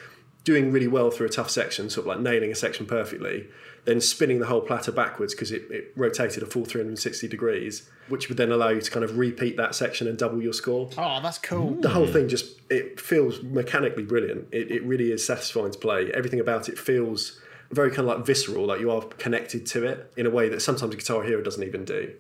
doing 0.45 0.73
really 0.73 0.89
well 0.89 1.11
through 1.11 1.27
a 1.27 1.31
tough 1.31 1.51
section, 1.51 1.91
sort 1.91 2.07
of 2.07 2.09
like 2.09 2.21
nailing 2.21 2.51
a 2.51 2.55
section 2.55 2.87
perfectly, 2.87 3.47
then 3.85 4.01
spinning 4.01 4.39
the 4.39 4.47
whole 4.47 4.63
platter 4.63 4.91
backwards 4.91 5.35
because 5.35 5.53
it, 5.53 5.63
it 5.71 5.93
rotated 5.97 6.43
a 6.43 6.47
full 6.47 6.65
360 6.65 7.29
degrees, 7.29 7.89
which 8.09 8.29
would 8.29 8.39
then 8.39 8.51
allow 8.51 8.71
you 8.71 8.81
to 8.81 8.91
kind 8.91 9.05
of 9.05 9.19
repeat 9.19 9.57
that 9.59 9.75
section 9.75 10.09
and 10.09 10.17
double 10.17 10.43
your 10.43 10.55
score. 10.55 10.89
Oh, 10.97 11.21
that's 11.23 11.39
cool. 11.39 11.75
The 11.75 11.91
whole 11.91 12.07
thing 12.07 12.29
just 12.29 12.59
it 12.71 12.99
feels 12.99 13.43
mechanically 13.43 14.05
brilliant. 14.05 14.49
It, 14.51 14.71
it 14.71 14.83
really 14.85 15.13
is 15.13 15.25
satisfying 15.25 15.73
to 15.73 15.79
play. 15.79 16.11
Everything 16.13 16.41
about 16.41 16.69
it 16.69 16.79
feels 16.79 17.39
very 17.71 17.91
kind 17.91 18.09
of 18.09 18.17
like 18.17 18.27
visceral, 18.27 18.67
like 18.67 18.81
you 18.81 18.91
are 18.91 19.03
connected 19.03 19.67
to 19.67 19.85
it 19.85 20.13
in 20.17 20.27
a 20.27 20.31
way 20.31 20.49
that 20.49 20.61
sometimes 20.61 20.95
Guitar 20.97 21.23
Hero 21.23 21.43
doesn't 21.43 21.63
even 21.63 21.85
do. 21.85 22.15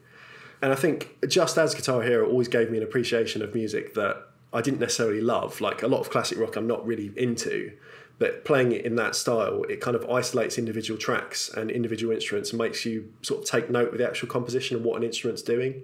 And 0.63 0.73
I 0.73 0.77
think 0.77 1.17
just 1.27 1.57
as 1.57 1.75
Guitar 1.75 2.03
Hero 2.03 2.29
always 2.29 2.49
gave 2.49 2.71
me 2.71 2.77
an 2.77 2.83
appreciation 2.85 3.43
of 3.43 3.55
music 3.55 3.95
that 3.95 4.29
I 4.53 4.61
didn't 4.61 4.81
necessarily 4.81 5.21
love, 5.21 5.61
like 5.61 5.83
a 5.83 5.87
lot 5.87 6.01
of 6.01 6.11
classic 6.11 6.39
rock 6.39 6.57
I'm 6.57 6.67
not 6.67 6.87
really 6.87 7.13
into, 7.17 7.73
but 8.19 8.45
playing 8.45 8.73
it 8.73 8.85
in 8.85 8.97
that 8.97 9.17
style, 9.17 9.63
it 9.65 9.81
kind 9.81 9.97
of 9.97 10.09
isolates 10.11 10.59
individual 10.59 10.99
tracks 10.99 11.49
and 11.49 11.71
individual 11.71 12.13
instruments 12.13 12.51
and 12.51 12.59
makes 12.59 12.85
you 12.85 13.11
sort 13.23 13.43
of 13.43 13.49
take 13.49 13.71
note 13.71 13.93
of 13.93 13.99
the 13.99 14.07
actual 14.07 14.29
composition 14.29 14.77
and 14.77 14.85
what 14.85 14.99
an 14.99 15.03
instrument's 15.03 15.41
doing. 15.41 15.83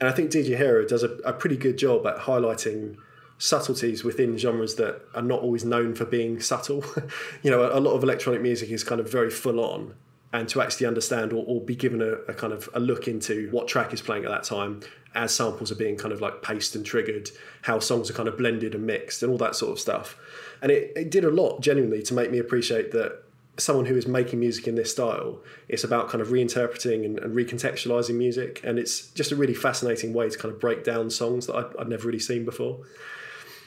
And 0.00 0.08
I 0.08 0.12
think 0.12 0.30
DJ 0.30 0.56
Hero 0.56 0.84
does 0.84 1.04
a, 1.04 1.10
a 1.18 1.32
pretty 1.32 1.56
good 1.56 1.78
job 1.78 2.06
at 2.06 2.18
highlighting 2.18 2.96
subtleties 3.38 4.02
within 4.02 4.36
genres 4.36 4.74
that 4.74 5.02
are 5.14 5.22
not 5.22 5.40
always 5.40 5.64
known 5.64 5.94
for 5.94 6.04
being 6.04 6.40
subtle. 6.40 6.84
you 7.42 7.50
know, 7.50 7.62
a, 7.62 7.78
a 7.78 7.80
lot 7.80 7.92
of 7.92 8.02
electronic 8.02 8.42
music 8.42 8.70
is 8.70 8.82
kind 8.82 9.00
of 9.00 9.10
very 9.10 9.30
full 9.30 9.60
on 9.60 9.94
and 10.32 10.48
to 10.48 10.60
actually 10.60 10.86
understand 10.86 11.32
or, 11.32 11.44
or 11.46 11.60
be 11.60 11.74
given 11.74 12.02
a, 12.02 12.12
a, 12.30 12.34
kind 12.34 12.52
of 12.52 12.68
a 12.74 12.80
look 12.80 13.08
into 13.08 13.48
what 13.50 13.66
track 13.66 13.94
is 13.94 14.02
playing 14.02 14.24
at 14.24 14.30
that 14.30 14.44
time 14.44 14.80
as 15.14 15.34
samples 15.34 15.72
are 15.72 15.76
being 15.76 15.96
kind 15.96 16.12
of 16.12 16.20
like 16.20 16.42
paced 16.42 16.76
and 16.76 16.84
triggered, 16.84 17.30
how 17.62 17.78
songs 17.78 18.10
are 18.10 18.12
kind 18.12 18.28
of 18.28 18.36
blended 18.36 18.74
and 18.74 18.86
mixed 18.86 19.22
and 19.22 19.32
all 19.32 19.38
that 19.38 19.56
sort 19.56 19.72
of 19.72 19.80
stuff. 19.80 20.18
And 20.60 20.70
it, 20.70 20.92
it 20.94 21.10
did 21.10 21.24
a 21.24 21.30
lot 21.30 21.60
genuinely 21.60 22.02
to 22.02 22.14
make 22.14 22.30
me 22.30 22.38
appreciate 22.38 22.92
that 22.92 23.22
someone 23.56 23.86
who 23.86 23.96
is 23.96 24.06
making 24.06 24.38
music 24.38 24.68
in 24.68 24.76
this 24.76 24.92
style, 24.92 25.40
it's 25.68 25.82
about 25.82 26.08
kind 26.08 26.22
of 26.22 26.28
reinterpreting 26.28 27.04
and, 27.04 27.18
and 27.18 27.34
recontextualizing 27.34 28.14
music. 28.14 28.60
And 28.62 28.78
it's 28.78 29.08
just 29.08 29.32
a 29.32 29.36
really 29.36 29.54
fascinating 29.54 30.12
way 30.12 30.28
to 30.28 30.38
kind 30.38 30.54
of 30.54 30.60
break 30.60 30.84
down 30.84 31.10
songs 31.10 31.46
that 31.46 31.56
I'd, 31.56 31.76
I'd 31.78 31.88
never 31.88 32.06
really 32.06 32.18
seen 32.18 32.44
before. 32.44 32.80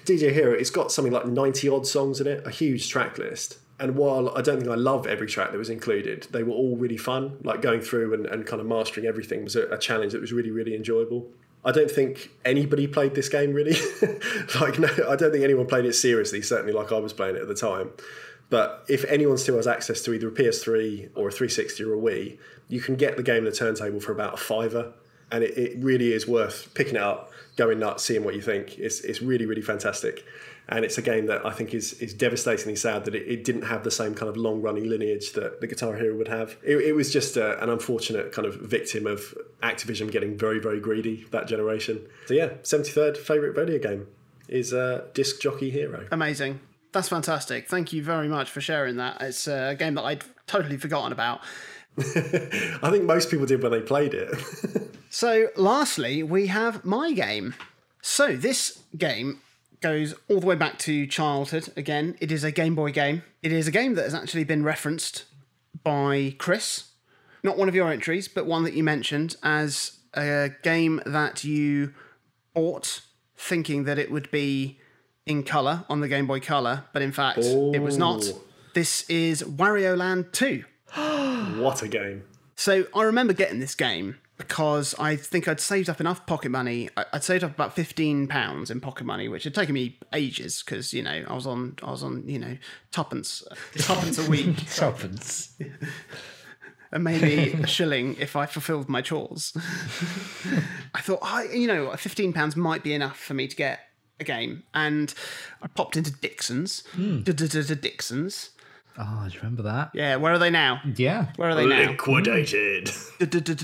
DJ 0.05 0.31
Hero, 0.31 0.53
it's 0.53 0.69
got 0.69 0.91
something 0.91 1.13
like 1.13 1.27
90 1.27 1.69
odd 1.69 1.85
songs 1.85 2.21
in 2.21 2.27
it, 2.27 2.45
a 2.45 2.49
huge 2.49 2.89
track 2.89 3.17
list. 3.17 3.57
And 3.81 3.95
while 3.95 4.29
I 4.37 4.43
don't 4.43 4.59
think 4.59 4.69
I 4.69 4.75
love 4.75 5.07
every 5.07 5.25
track 5.25 5.51
that 5.51 5.57
was 5.57 5.71
included, 5.71 6.27
they 6.29 6.43
were 6.43 6.53
all 6.53 6.77
really 6.77 6.97
fun. 6.97 7.39
Like 7.43 7.63
going 7.63 7.81
through 7.81 8.13
and, 8.13 8.27
and 8.27 8.45
kind 8.45 8.61
of 8.61 8.67
mastering 8.67 9.07
everything 9.07 9.43
was 9.43 9.55
a, 9.55 9.67
a 9.69 9.77
challenge 9.79 10.13
that 10.13 10.21
was 10.21 10.31
really, 10.31 10.51
really 10.51 10.75
enjoyable. 10.75 11.27
I 11.65 11.71
don't 11.71 11.89
think 11.89 12.29
anybody 12.45 12.85
played 12.85 13.15
this 13.15 13.27
game 13.27 13.53
really. 13.53 13.75
like, 14.61 14.77
no, 14.77 14.87
I 15.09 15.15
don't 15.15 15.31
think 15.31 15.43
anyone 15.43 15.65
played 15.65 15.85
it 15.85 15.93
seriously, 15.93 16.43
certainly 16.43 16.73
like 16.73 16.91
I 16.91 16.99
was 16.99 17.11
playing 17.11 17.37
it 17.37 17.41
at 17.41 17.47
the 17.47 17.55
time. 17.55 17.89
But 18.51 18.85
if 18.87 19.03
anyone 19.05 19.39
still 19.39 19.55
has 19.55 19.65
access 19.65 20.03
to 20.03 20.13
either 20.13 20.27
a 20.27 20.31
PS3 20.31 21.09
or 21.15 21.29
a 21.29 21.31
360 21.31 21.83
or 21.83 21.93
a 21.95 21.97
Wii, 21.97 22.37
you 22.67 22.81
can 22.81 22.95
get 22.95 23.17
the 23.17 23.23
game 23.23 23.39
on 23.39 23.45
the 23.45 23.51
turntable 23.51 23.99
for 23.99 24.11
about 24.11 24.35
a 24.35 24.37
fiver. 24.37 24.93
And 25.31 25.43
it, 25.43 25.57
it 25.57 25.83
really 25.83 26.13
is 26.13 26.27
worth 26.27 26.71
picking 26.75 26.97
it 26.97 27.01
up, 27.01 27.31
going 27.55 27.79
nuts, 27.79 28.03
seeing 28.03 28.23
what 28.23 28.35
you 28.35 28.41
think. 28.41 28.77
It's, 28.77 28.99
it's 29.01 29.23
really, 29.23 29.47
really 29.47 29.61
fantastic 29.61 30.23
and 30.69 30.85
it's 30.85 30.97
a 30.97 31.01
game 31.01 31.25
that 31.27 31.45
I 31.45 31.51
think 31.51 31.73
is 31.73 31.93
is 31.93 32.13
devastatingly 32.13 32.75
sad 32.75 33.05
that 33.05 33.15
it, 33.15 33.27
it 33.27 33.43
didn't 33.43 33.63
have 33.63 33.83
the 33.83 33.91
same 33.91 34.13
kind 34.13 34.29
of 34.29 34.37
long 34.37 34.61
running 34.61 34.89
lineage 34.89 35.33
that 35.33 35.61
the 35.61 35.67
Guitar 35.67 35.95
Hero 35.95 36.15
would 36.15 36.27
have. 36.27 36.57
It, 36.63 36.77
it 36.77 36.93
was 36.93 37.11
just 37.11 37.37
a, 37.37 37.61
an 37.61 37.69
unfortunate 37.69 38.31
kind 38.31 38.47
of 38.47 38.55
victim 38.55 39.07
of 39.07 39.33
Activision 39.61 40.11
getting 40.11 40.37
very 40.37 40.59
very 40.59 40.79
greedy 40.79 41.25
that 41.31 41.47
generation. 41.47 42.01
So 42.27 42.33
yeah, 42.33 42.53
seventy 42.63 42.91
third 42.91 43.17
favorite 43.17 43.55
video 43.55 43.79
game 43.79 44.07
is 44.47 44.73
uh, 44.73 45.05
Disc 45.13 45.41
Jockey 45.41 45.69
Hero. 45.69 46.07
Amazing. 46.11 46.59
That's 46.91 47.07
fantastic. 47.07 47.69
Thank 47.69 47.93
you 47.93 48.03
very 48.03 48.27
much 48.27 48.49
for 48.49 48.59
sharing 48.59 48.97
that. 48.97 49.21
It's 49.21 49.47
a 49.47 49.75
game 49.79 49.95
that 49.95 50.03
I'd 50.03 50.23
totally 50.45 50.77
forgotten 50.77 51.13
about. 51.13 51.39
I 51.97 52.89
think 52.89 53.05
most 53.05 53.29
people 53.31 53.45
did 53.45 53.63
when 53.63 53.71
they 53.71 53.81
played 53.81 54.13
it. 54.13 54.33
so, 55.09 55.47
lastly, 55.55 56.21
we 56.21 56.47
have 56.47 56.83
my 56.83 57.13
game. 57.13 57.55
So, 58.01 58.35
this 58.35 58.83
game 58.97 59.41
goes 59.81 60.13
all 60.29 60.39
the 60.39 60.45
way 60.45 60.55
back 60.55 60.77
to 60.79 61.07
childhood 61.07 61.69
again. 61.75 62.15
It 62.19 62.31
is 62.31 62.43
a 62.43 62.51
Game 62.51 62.75
Boy 62.75 62.91
game. 62.91 63.23
It 63.41 63.51
is 63.51 63.67
a 63.67 63.71
game 63.71 63.95
that 63.95 64.03
has 64.03 64.13
actually 64.13 64.43
been 64.43 64.63
referenced 64.63 65.25
by 65.83 66.35
Chris. 66.37 66.91
Not 67.43 67.57
one 67.57 67.67
of 67.67 67.75
your 67.75 67.91
entries, 67.91 68.27
but 68.27 68.45
one 68.45 68.63
that 68.63 68.73
you 68.73 68.83
mentioned 68.83 69.35
as 69.41 69.97
a 70.13 70.51
game 70.61 71.01
that 71.05 71.43
you 71.43 71.93
bought 72.53 73.01
thinking 73.35 73.85
that 73.85 73.97
it 73.97 74.11
would 74.11 74.29
be 74.29 74.79
in 75.25 75.43
colour 75.43 75.85
on 75.89 76.01
the 76.01 76.07
Game 76.07 76.27
Boy 76.27 76.39
Color, 76.39 76.85
but 76.93 77.01
in 77.01 77.11
fact, 77.11 77.39
it 77.39 77.81
was 77.81 77.97
not. 77.97 78.23
Oh. 78.25 78.41
This 78.73 79.09
is 79.09 79.43
Wario 79.43 79.97
Land 79.97 80.31
2. 80.31 80.63
what 81.61 81.81
a 81.81 81.87
game! 81.87 82.23
So 82.55 82.85
I 82.95 83.03
remember 83.03 83.33
getting 83.33 83.59
this 83.59 83.75
game 83.75 84.19
because 84.41 84.95
I 84.99 85.15
think 85.15 85.47
I'd 85.47 85.59
saved 85.59 85.89
up 85.89 85.99
enough 85.99 86.25
pocket 86.25 86.49
money. 86.49 86.89
I- 86.97 87.05
I'd 87.13 87.23
saved 87.23 87.43
up 87.43 87.51
about 87.51 87.75
fifteen 87.75 88.27
pounds 88.27 88.69
in 88.71 88.81
pocket 88.81 89.05
money, 89.05 89.27
which 89.27 89.43
had 89.43 89.53
taken 89.53 89.73
me 89.73 89.97
ages 90.13 90.63
because 90.63 90.93
you 90.93 91.03
know 91.03 91.23
I 91.27 91.33
was 91.33 91.45
on 91.47 91.75
I 91.83 91.91
was 91.91 92.03
on 92.03 92.27
you 92.27 92.39
know 92.39 92.57
tuppence 92.91 93.43
tuppence 93.77 94.17
a 94.17 94.29
week 94.29 94.57
Tuppence. 94.75 95.53
and 96.91 97.03
maybe 97.03 97.53
a 97.53 97.67
shilling 97.67 98.15
if 98.19 98.35
I 98.35 98.45
fulfilled 98.45 98.89
my 98.89 99.01
chores. 99.01 99.53
I 100.93 101.01
thought, 101.01 101.19
I 101.21 101.43
you 101.45 101.67
know, 101.67 101.91
fifteen 101.95 102.33
pounds 102.33 102.55
might 102.55 102.83
be 102.83 102.93
enough 102.93 103.17
for 103.17 103.33
me 103.33 103.47
to 103.47 103.55
get 103.55 103.79
a 104.19 104.23
game, 104.23 104.63
and 104.73 105.13
I 105.61 105.67
popped 105.67 105.95
into 105.97 106.11
Dixon's. 106.11 106.83
Hmm. 106.93 107.21
Dixon's. 107.21 108.49
Oh, 108.97 109.25
do 109.27 109.33
you 109.33 109.39
remember 109.39 109.63
that? 109.63 109.91
Yeah, 109.93 110.17
where 110.17 110.33
are 110.33 110.37
they 110.39 110.49
now? 110.49 110.81
Yeah. 110.95 111.27
Where 111.37 111.49
are 111.49 111.55
they 111.55 111.65
now? 111.65 111.91
Liquidated. 111.91 112.91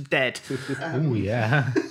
Dead. 0.10 0.40
Oh, 0.82 1.14
yeah. 1.14 1.72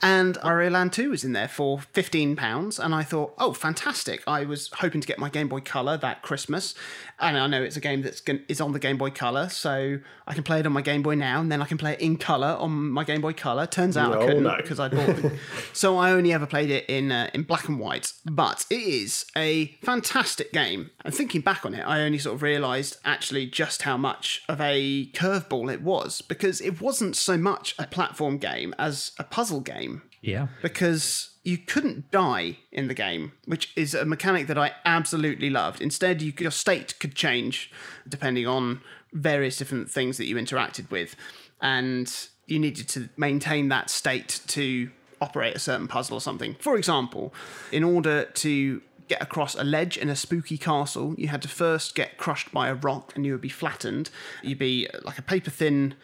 And 0.00 0.36
Wario 0.38 0.70
Land 0.70 0.92
2 0.92 1.10
was 1.10 1.24
in 1.24 1.32
there 1.32 1.48
for 1.48 1.78
£15, 1.78 2.78
and 2.78 2.94
I 2.94 3.02
thought, 3.02 3.34
oh, 3.36 3.52
fantastic. 3.52 4.22
I 4.28 4.44
was 4.44 4.70
hoping 4.74 5.00
to 5.00 5.06
get 5.08 5.18
my 5.18 5.28
Game 5.28 5.48
Boy 5.48 5.60
Color 5.60 5.96
that 5.96 6.22
Christmas, 6.22 6.76
and 7.18 7.36
I 7.36 7.48
know 7.48 7.60
it's 7.62 7.76
a 7.76 7.80
game 7.80 8.02
that's 8.02 8.22
is 8.48 8.60
on 8.60 8.72
the 8.72 8.78
Game 8.78 8.96
Boy 8.96 9.10
Color, 9.10 9.48
so 9.48 9.98
I 10.26 10.34
can 10.34 10.44
play 10.44 10.60
it 10.60 10.66
on 10.66 10.72
my 10.72 10.82
Game 10.82 11.02
Boy 11.02 11.16
now, 11.16 11.40
and 11.40 11.50
then 11.50 11.60
I 11.60 11.64
can 11.64 11.78
play 11.78 11.94
it 11.94 12.00
in 12.00 12.16
color 12.16 12.56
on 12.60 12.90
my 12.90 13.02
Game 13.02 13.20
Boy 13.20 13.32
Color. 13.32 13.66
Turns 13.66 13.96
out 13.96 14.12
No, 14.12 14.22
I 14.22 14.26
couldn't 14.26 14.42
no. 14.44 14.56
because 14.56 14.78
I 14.78 14.88
bought 14.88 15.08
it. 15.08 15.32
so 15.72 15.96
I 15.98 16.12
only 16.12 16.32
ever 16.32 16.46
played 16.46 16.70
it 16.70 16.84
in 16.88 17.10
uh, 17.10 17.30
in 17.34 17.42
black 17.42 17.68
and 17.68 17.80
white, 17.80 18.12
but 18.24 18.66
it 18.70 18.80
is 18.80 19.26
a 19.36 19.66
fantastic 19.82 20.52
game. 20.52 20.90
And 21.04 21.12
thinking 21.12 21.40
back 21.40 21.66
on 21.66 21.74
it, 21.74 21.82
I 21.82 22.02
only 22.02 22.18
sort 22.18 22.36
of 22.36 22.42
realised 22.42 22.98
actually 23.04 23.46
just 23.46 23.82
how 23.82 23.96
much 23.96 24.44
of 24.48 24.60
a 24.60 25.06
curveball 25.12 25.72
it 25.72 25.82
was 25.82 26.20
because 26.22 26.60
it 26.60 26.80
wasn't 26.80 27.16
so 27.16 27.36
much 27.36 27.74
a 27.80 27.86
platform 27.88 28.38
game 28.38 28.76
as 28.78 29.10
a 29.18 29.24
puzzle 29.24 29.60
game 29.60 29.87
Yeah. 30.20 30.48
because 30.62 31.30
you 31.44 31.58
couldn't 31.58 32.10
die 32.10 32.58
in 32.72 32.88
the 32.88 32.94
game, 32.94 33.32
which 33.46 33.72
is 33.76 33.94
a 33.94 34.04
mechanic 34.04 34.46
that 34.48 34.58
I 34.58 34.72
absolutely 34.84 35.48
loved. 35.48 35.80
Instead, 35.80 36.20
you, 36.20 36.32
your 36.38 36.50
state 36.50 36.98
could 36.98 37.14
change 37.14 37.70
depending 38.06 38.46
on 38.46 38.80
various 39.12 39.56
different 39.56 39.90
things 39.90 40.18
that 40.18 40.26
you 40.26 40.36
interacted 40.36 40.90
with, 40.90 41.16
and 41.60 42.28
you 42.46 42.58
needed 42.58 42.88
to 42.90 43.08
maintain 43.16 43.68
that 43.68 43.90
state 43.90 44.40
to 44.48 44.90
operate 45.20 45.56
a 45.56 45.58
certain 45.58 45.88
puzzle 45.88 46.16
or 46.16 46.20
something. 46.20 46.56
For 46.60 46.76
example, 46.76 47.32
in 47.72 47.82
order 47.82 48.24
to 48.24 48.82
get 49.08 49.22
across 49.22 49.54
a 49.54 49.64
ledge 49.64 49.96
in 49.96 50.08
a 50.08 50.16
spooky 50.16 50.58
castle, 50.58 51.14
you 51.16 51.28
had 51.28 51.42
to 51.42 51.48
first 51.48 51.94
get 51.94 52.18
crushed 52.18 52.52
by 52.52 52.68
a 52.68 52.74
rock 52.74 53.12
and 53.14 53.24
you 53.24 53.32
would 53.32 53.40
be 53.40 53.48
flattened. 53.48 54.10
You'd 54.42 54.58
be 54.58 54.88
like 55.02 55.18
a 55.18 55.22
paper 55.22 55.50
thin 55.50 55.94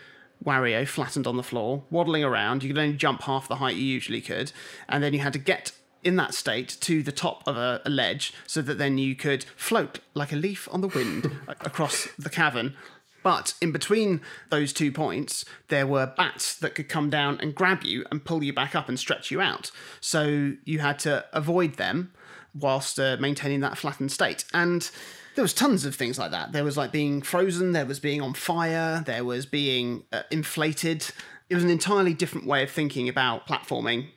Wario 0.45 0.87
flattened 0.87 1.27
on 1.27 1.37
the 1.37 1.43
floor, 1.43 1.85
waddling 1.91 2.25
around. 2.25 2.63
You 2.63 2.71
could 2.71 2.79
only 2.79 2.97
jump 2.97 3.23
half 3.23 3.49
the 3.49 3.57
height 3.57 3.77
you 3.77 3.85
usually 3.85 4.21
could. 4.21 4.53
And 4.89 5.03
then 5.03 5.13
you 5.13 5.21
had 5.21 5.33
to 5.35 5.39
get 5.39 5.73
in 6.03 6.17
that 6.17 6.35
state 6.35 6.77
to 6.81 7.03
the 7.03 7.13
top 7.13 7.43
of 7.47 7.57
a, 7.57 7.81
a 7.85 7.91
ledge 7.91 8.35
so 8.47 8.61
that 8.63 8.79
then 8.79 8.99
you 8.99 9.17
could 9.17 9.45
float 9.57 10.01
like 10.13 10.33
a 10.33 10.37
leaf 10.37 10.69
on 10.71 10.83
the 10.83 10.89
wind 10.89 11.31
across 11.49 12.09
the 12.19 12.31
cavern. 12.31 12.77
But 13.23 13.55
in 13.63 13.73
between 13.73 14.21
those 14.51 14.75
two 14.75 14.93
points, 14.93 15.47
there 15.69 15.87
were 15.87 16.07
bats 16.07 16.55
that 16.57 16.75
could 16.75 16.91
come 16.91 17.09
down 17.09 17.41
and 17.41 17.55
grab 17.55 17.83
you 17.83 18.05
and 18.11 18.23
pull 18.23 18.45
you 18.45 18.53
back 18.53 18.75
up 18.75 18.87
and 18.87 18.99
stretch 18.99 19.31
you 19.31 19.41
out. 19.41 19.71
So 20.01 20.53
you 20.65 20.81
had 20.81 20.99
to 21.01 21.25
avoid 21.33 21.77
them 21.77 22.13
whilst 22.55 23.01
uh, 23.01 23.17
maintaining 23.19 23.61
that 23.61 23.79
flattened 23.79 24.13
state. 24.13 24.45
And 24.53 24.91
there 25.35 25.43
was 25.43 25.55
tons 25.55 25.85
of 25.85 25.95
things 25.95 26.19
like 26.19 26.31
that. 26.31 26.53
There 26.53 26.65
was 26.65 26.77
like 26.77 26.93
being 26.93 27.23
frozen, 27.23 27.73
there 27.73 27.87
was 27.87 28.01
being 28.01 28.21
on 28.21 28.35
fire, 28.35 29.03
there 29.05 29.25
was 29.25 29.47
being 29.47 30.05
uh, 30.13 30.23
inflated. 30.31 31.07
It 31.49 31.55
was 31.55 31.65
an 31.65 31.71
entirely 31.71 32.15
different 32.15 32.47
way 32.47 32.63
of 32.63 32.71
thinking 32.71 33.09
about 33.09 33.47
platforming. 33.47 34.09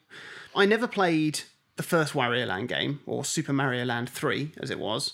I 0.56 0.66
never 0.66 0.88
played 0.88 1.42
the 1.76 1.84
first 1.84 2.14
Wario 2.14 2.48
Land 2.48 2.70
game, 2.70 3.02
or 3.06 3.24
Super 3.24 3.54
Mario 3.54 3.86
Land 3.86 4.10
3, 4.10 4.54
as 4.60 4.70
it 4.70 4.80
was. 4.80 5.14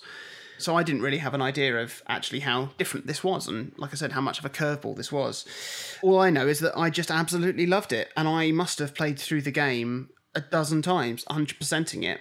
So 0.57 0.77
I 0.77 0.83
didn't 0.83 1.01
really 1.01 1.17
have 1.17 1.33
an 1.33 1.41
idea 1.41 1.81
of 1.81 2.01
actually 2.07 2.39
how 2.39 2.69
different 2.77 3.05
this 3.05 3.23
was, 3.23 3.47
and 3.47 3.73
like 3.77 3.91
I 3.91 3.95
said, 3.95 4.13
how 4.13 4.21
much 4.21 4.39
of 4.39 4.45
a 4.45 4.49
curveball 4.49 4.95
this 4.95 5.11
was. 5.11 5.45
All 6.01 6.19
I 6.19 6.29
know 6.29 6.47
is 6.47 6.59
that 6.59 6.77
I 6.77 6.89
just 6.89 7.11
absolutely 7.11 7.65
loved 7.65 7.91
it, 7.91 8.11
and 8.15 8.27
I 8.27 8.51
must 8.51 8.79
have 8.79 8.95
played 8.95 9.19
through 9.19 9.41
the 9.41 9.51
game 9.51 10.09
a 10.35 10.41
dozen 10.41 10.81
times, 10.81 11.23
100%ing 11.25 12.03
it. 12.03 12.19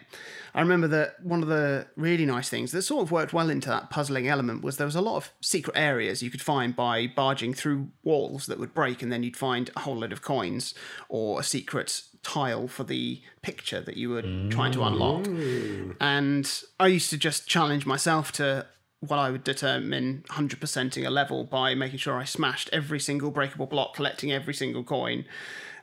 I 0.55 0.61
remember 0.61 0.87
that 0.89 1.25
one 1.25 1.43
of 1.43 1.49
the 1.49 1.87
really 1.97 2.27
nice 2.27 2.49
things 2.49 2.73
that 2.73 2.83
sort 2.83 3.03
of 3.03 3.11
worked 3.11 3.33
well 3.33 3.49
into 3.49 3.71
that 3.71 3.89
puzzling 3.89 4.29
element 4.29 4.63
was 4.63 4.77
there 4.77 4.87
was 4.87 4.97
a 4.97 5.01
lot 5.01 5.17
of 5.17 5.31
secret 5.41 5.77
areas 5.77 6.23
you 6.23 6.31
could 6.31 6.43
find 6.43 6.77
by 6.77 7.07
barging 7.07 7.55
through 7.55 7.89
walls 8.03 8.47
that 8.47 8.59
would 8.59 8.75
break, 8.75 9.03
and 9.03 9.11
then 9.11 9.23
you'd 9.23 9.37
find 9.37 9.71
a 9.75 9.81
whole 9.81 9.97
load 9.97 10.13
of 10.13 10.21
coins 10.21 10.75
or 11.09 11.41
a 11.41 11.43
secret 11.43 12.03
tile 12.23 12.69
for 12.69 12.85
the 12.85 13.21
picture 13.41 13.81
that 13.81 13.97
you 13.97 14.11
were 14.11 14.23
trying 14.51 14.73
to 14.73 14.81
mm. 14.81 14.87
unlock. 14.87 15.97
And 16.01 16.63
I 16.79 16.89
used 16.89 17.11
to 17.11 17.17
just 17.17 17.49
challenge 17.49 17.87
myself 17.87 18.31
to 18.33 18.67
what 19.01 19.19
I 19.19 19.31
would 19.31 19.43
determine 19.43 20.25
100%ing 20.29 21.05
a 21.05 21.11
level 21.11 21.45
by 21.45 21.75
making 21.75 21.99
sure 21.99 22.19
I 22.19 22.25
smashed 22.25 22.71
every 22.73 23.01
single 23.01 23.33
breakable 23.33 23.67
block, 23.67 23.95
collecting 23.95 24.31
every 24.31 24.55
single 24.55 24.85
coin. 24.85 25.25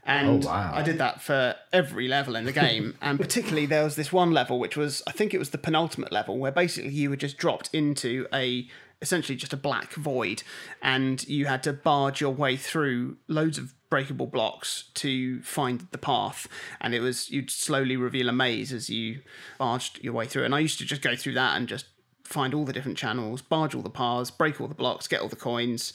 And 0.05 0.45
Oh, 0.45 0.47
wow. 0.47 0.71
I 0.73 0.81
did 0.81 0.97
that 0.97 1.21
for 1.21 1.55
every 1.71 2.07
level 2.07 2.35
in 2.35 2.45
the 2.45 2.51
game. 2.51 2.95
and 3.01 3.19
particularly, 3.19 3.65
there 3.65 3.83
was 3.83 3.95
this 3.95 4.11
one 4.11 4.31
level, 4.31 4.59
which 4.59 4.75
was, 4.75 5.03
I 5.07 5.11
think 5.11 5.33
it 5.33 5.37
was 5.37 5.51
the 5.51 5.57
penultimate 5.57 6.11
level, 6.11 6.37
where 6.37 6.51
basically 6.51 6.91
you 6.91 7.09
were 7.09 7.15
just 7.15 7.37
dropped 7.37 7.69
into 7.73 8.27
a 8.33 8.67
essentially 9.01 9.35
just 9.37 9.53
a 9.53 9.57
black 9.57 9.93
void 9.93 10.43
and 10.81 11.25
you 11.27 11.45
had 11.45 11.63
to 11.63 11.71
barge 11.71 12.19
your 12.19 12.33
way 12.33 12.57
through 12.57 13.15
loads 13.27 13.57
of 13.57 13.73
breakable 13.89 14.27
blocks 14.27 14.89
to 14.93 15.41
find 15.41 15.87
the 15.91 15.97
path 15.97 16.47
and 16.81 16.93
it 16.93 16.99
was 16.99 17.29
you'd 17.29 17.49
slowly 17.49 17.95
reveal 17.95 18.27
a 18.27 18.31
maze 18.33 18.73
as 18.73 18.89
you 18.89 19.21
barged 19.57 20.03
your 20.03 20.11
way 20.11 20.25
through 20.25 20.43
and 20.43 20.53
i 20.53 20.59
used 20.59 20.77
to 20.77 20.85
just 20.85 21.01
go 21.01 21.15
through 21.15 21.33
that 21.33 21.55
and 21.55 21.67
just 21.69 21.85
find 22.25 22.53
all 22.53 22.65
the 22.65 22.73
different 22.73 22.97
channels 22.97 23.41
barge 23.41 23.73
all 23.73 23.81
the 23.81 23.89
paths 23.89 24.29
break 24.29 24.59
all 24.59 24.67
the 24.67 24.75
blocks 24.75 25.07
get 25.07 25.21
all 25.21 25.29
the 25.29 25.35
coins 25.35 25.93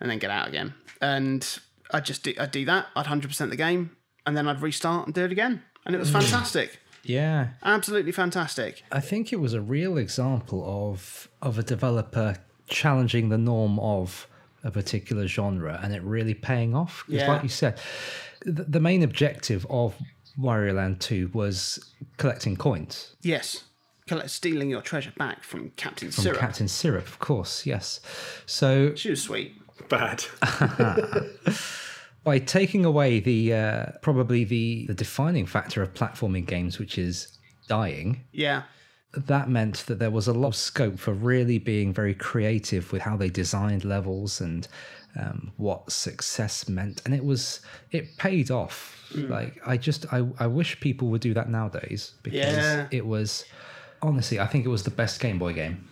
and 0.00 0.08
then 0.08 0.18
get 0.18 0.30
out 0.30 0.46
again 0.46 0.72
and 1.02 1.58
i'd 1.92 2.04
just 2.04 2.22
do, 2.22 2.32
i'd 2.38 2.50
do 2.50 2.64
that 2.64 2.86
i'd 2.96 3.06
100% 3.06 3.50
the 3.50 3.56
game 3.56 3.96
and 4.26 4.36
then 4.36 4.46
i'd 4.48 4.60
restart 4.60 5.06
and 5.06 5.14
do 5.14 5.24
it 5.24 5.32
again 5.32 5.62
and 5.84 5.94
it 5.94 5.98
was 5.98 6.10
mm. 6.10 6.14
fantastic 6.20 6.80
Yeah. 7.04 7.48
absolutely 7.62 8.12
fantastic 8.12 8.82
I 8.90 9.00
think 9.00 9.32
it 9.32 9.40
was 9.40 9.54
a 9.54 9.60
real 9.60 9.96
example 9.96 10.64
of 10.90 11.28
of 11.40 11.58
a 11.58 11.62
developer 11.62 12.36
challenging 12.68 13.28
the 13.28 13.38
norm 13.38 13.78
of 13.78 14.26
a 14.64 14.70
particular 14.72 15.28
genre 15.28 15.78
and 15.82 15.94
it 15.94 16.02
really 16.02 16.34
paying 16.34 16.74
off. 16.74 17.04
'Cause 17.06 17.14
Yeah. 17.14 17.28
like 17.32 17.42
you 17.44 17.48
said, 17.48 17.78
the, 18.44 18.64
the 18.64 18.80
main 18.80 19.04
objective 19.04 19.64
of 19.70 19.94
Wario 20.36 20.74
Land 20.74 21.00
2 21.00 21.30
was 21.32 21.78
collecting 22.16 22.56
coins 22.56 23.14
yes 23.22 23.62
Collect, 24.08 24.30
stealing 24.30 24.70
your 24.70 24.82
treasure 24.82 25.12
back 25.16 25.42
from 25.44 25.70
captain 25.76 26.10
from 26.10 26.22
syrup 26.24 26.40
Captain 26.40 26.68
Syrup, 26.68 27.06
of 27.06 27.18
course, 27.20 27.66
yes. 27.66 28.00
So 28.46 28.94
she 28.96 29.10
was 29.10 29.22
sweet 29.22 29.54
Bad. 29.88 30.24
by 32.24 32.38
taking 32.38 32.84
away 32.84 33.20
the 33.20 33.54
uh, 33.54 33.86
probably 34.02 34.44
the, 34.44 34.86
the 34.86 34.94
defining 34.94 35.46
factor 35.46 35.82
of 35.82 35.94
platforming 35.94 36.46
games, 36.46 36.78
which 36.78 36.98
is 36.98 37.38
dying, 37.68 38.24
yeah. 38.32 38.62
that 39.16 39.48
meant 39.48 39.84
that 39.86 39.98
there 39.98 40.10
was 40.10 40.26
a 40.28 40.32
lot 40.32 40.48
of 40.48 40.56
scope 40.56 40.98
for 40.98 41.12
really 41.12 41.58
being 41.58 41.92
very 41.92 42.14
creative 42.14 42.92
with 42.92 43.02
how 43.02 43.16
they 43.16 43.28
designed 43.30 43.84
levels 43.84 44.40
and 44.40 44.66
um, 45.18 45.52
what 45.56 45.90
success 45.92 46.68
meant. 46.68 47.00
And 47.04 47.14
it 47.14 47.24
was 47.24 47.60
it 47.92 48.16
paid 48.18 48.50
off. 48.50 48.92
Like 49.14 49.60
i 49.64 49.76
just 49.76 50.12
I, 50.12 50.26
I 50.40 50.48
wish 50.48 50.80
people 50.80 51.08
would 51.08 51.20
do 51.20 51.32
that 51.34 51.48
nowadays 51.48 52.14
because 52.24 52.40
Yeah. 52.40 52.88
it 52.90 53.06
was 53.06 53.44
honestly 54.02 54.40
i 54.40 54.46
think 54.46 54.66
it 54.66 54.68
was 54.68 54.82
the 54.82 54.90
best 54.90 55.20
game 55.20 55.38
boy 55.38 55.52
game 55.52 55.88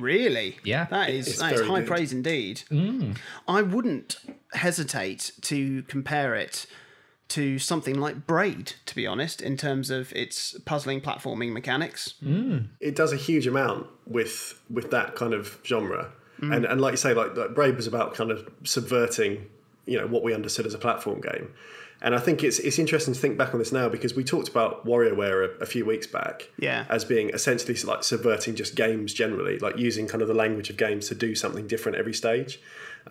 Really? 0.00 0.58
Yeah. 0.64 0.86
That 0.90 1.10
is, 1.10 1.38
that 1.38 1.52
is 1.52 1.66
high 1.66 1.80
good. 1.80 1.88
praise 1.88 2.12
indeed. 2.12 2.62
Mm. 2.70 3.16
I 3.46 3.62
wouldn't 3.62 4.16
hesitate 4.52 5.32
to 5.42 5.82
compare 5.84 6.34
it 6.34 6.66
to 7.28 7.60
something 7.60 8.00
like 8.00 8.26
Braid, 8.26 8.74
to 8.86 8.94
be 8.94 9.06
honest, 9.06 9.40
in 9.40 9.56
terms 9.56 9.88
of 9.90 10.12
its 10.12 10.58
puzzling 10.64 11.00
platforming 11.00 11.52
mechanics. 11.52 12.14
Mm. 12.22 12.68
it 12.80 12.96
does 12.96 13.12
a 13.12 13.16
huge 13.16 13.46
amount 13.46 13.86
with 14.06 14.60
with 14.68 14.90
that 14.90 15.14
kind 15.14 15.32
of 15.32 15.58
genre 15.64 16.10
mm. 16.40 16.54
and 16.54 16.64
and 16.64 16.80
like 16.80 16.92
you 16.92 16.96
say 16.96 17.14
like, 17.14 17.36
like 17.36 17.54
Braid 17.54 17.76
was 17.76 17.86
about 17.86 18.14
kind 18.14 18.30
of 18.30 18.48
subverting 18.64 19.46
you 19.86 19.98
know 19.98 20.06
what 20.06 20.22
we 20.22 20.34
understood 20.34 20.66
as 20.66 20.74
a 20.74 20.78
platform 20.78 21.20
game 21.20 21.52
and 22.02 22.14
i 22.14 22.18
think 22.18 22.42
it's 22.42 22.58
it's 22.58 22.78
interesting 22.78 23.14
to 23.14 23.20
think 23.20 23.36
back 23.38 23.52
on 23.52 23.58
this 23.58 23.72
now 23.72 23.88
because 23.88 24.14
we 24.14 24.24
talked 24.24 24.48
about 24.48 24.86
WarioWare 24.86 25.44
a, 25.44 25.62
a 25.62 25.66
few 25.66 25.84
weeks 25.84 26.06
back 26.06 26.48
Yeah. 26.58 26.84
as 26.88 27.04
being 27.04 27.30
essentially 27.30 27.74
like 27.84 28.04
subverting 28.04 28.54
just 28.54 28.74
games 28.74 29.12
generally 29.12 29.58
like 29.58 29.76
using 29.78 30.06
kind 30.06 30.22
of 30.22 30.28
the 30.28 30.34
language 30.34 30.70
of 30.70 30.76
games 30.76 31.08
to 31.08 31.14
do 31.14 31.34
something 31.34 31.66
different 31.66 31.98
every 31.98 32.14
stage 32.14 32.60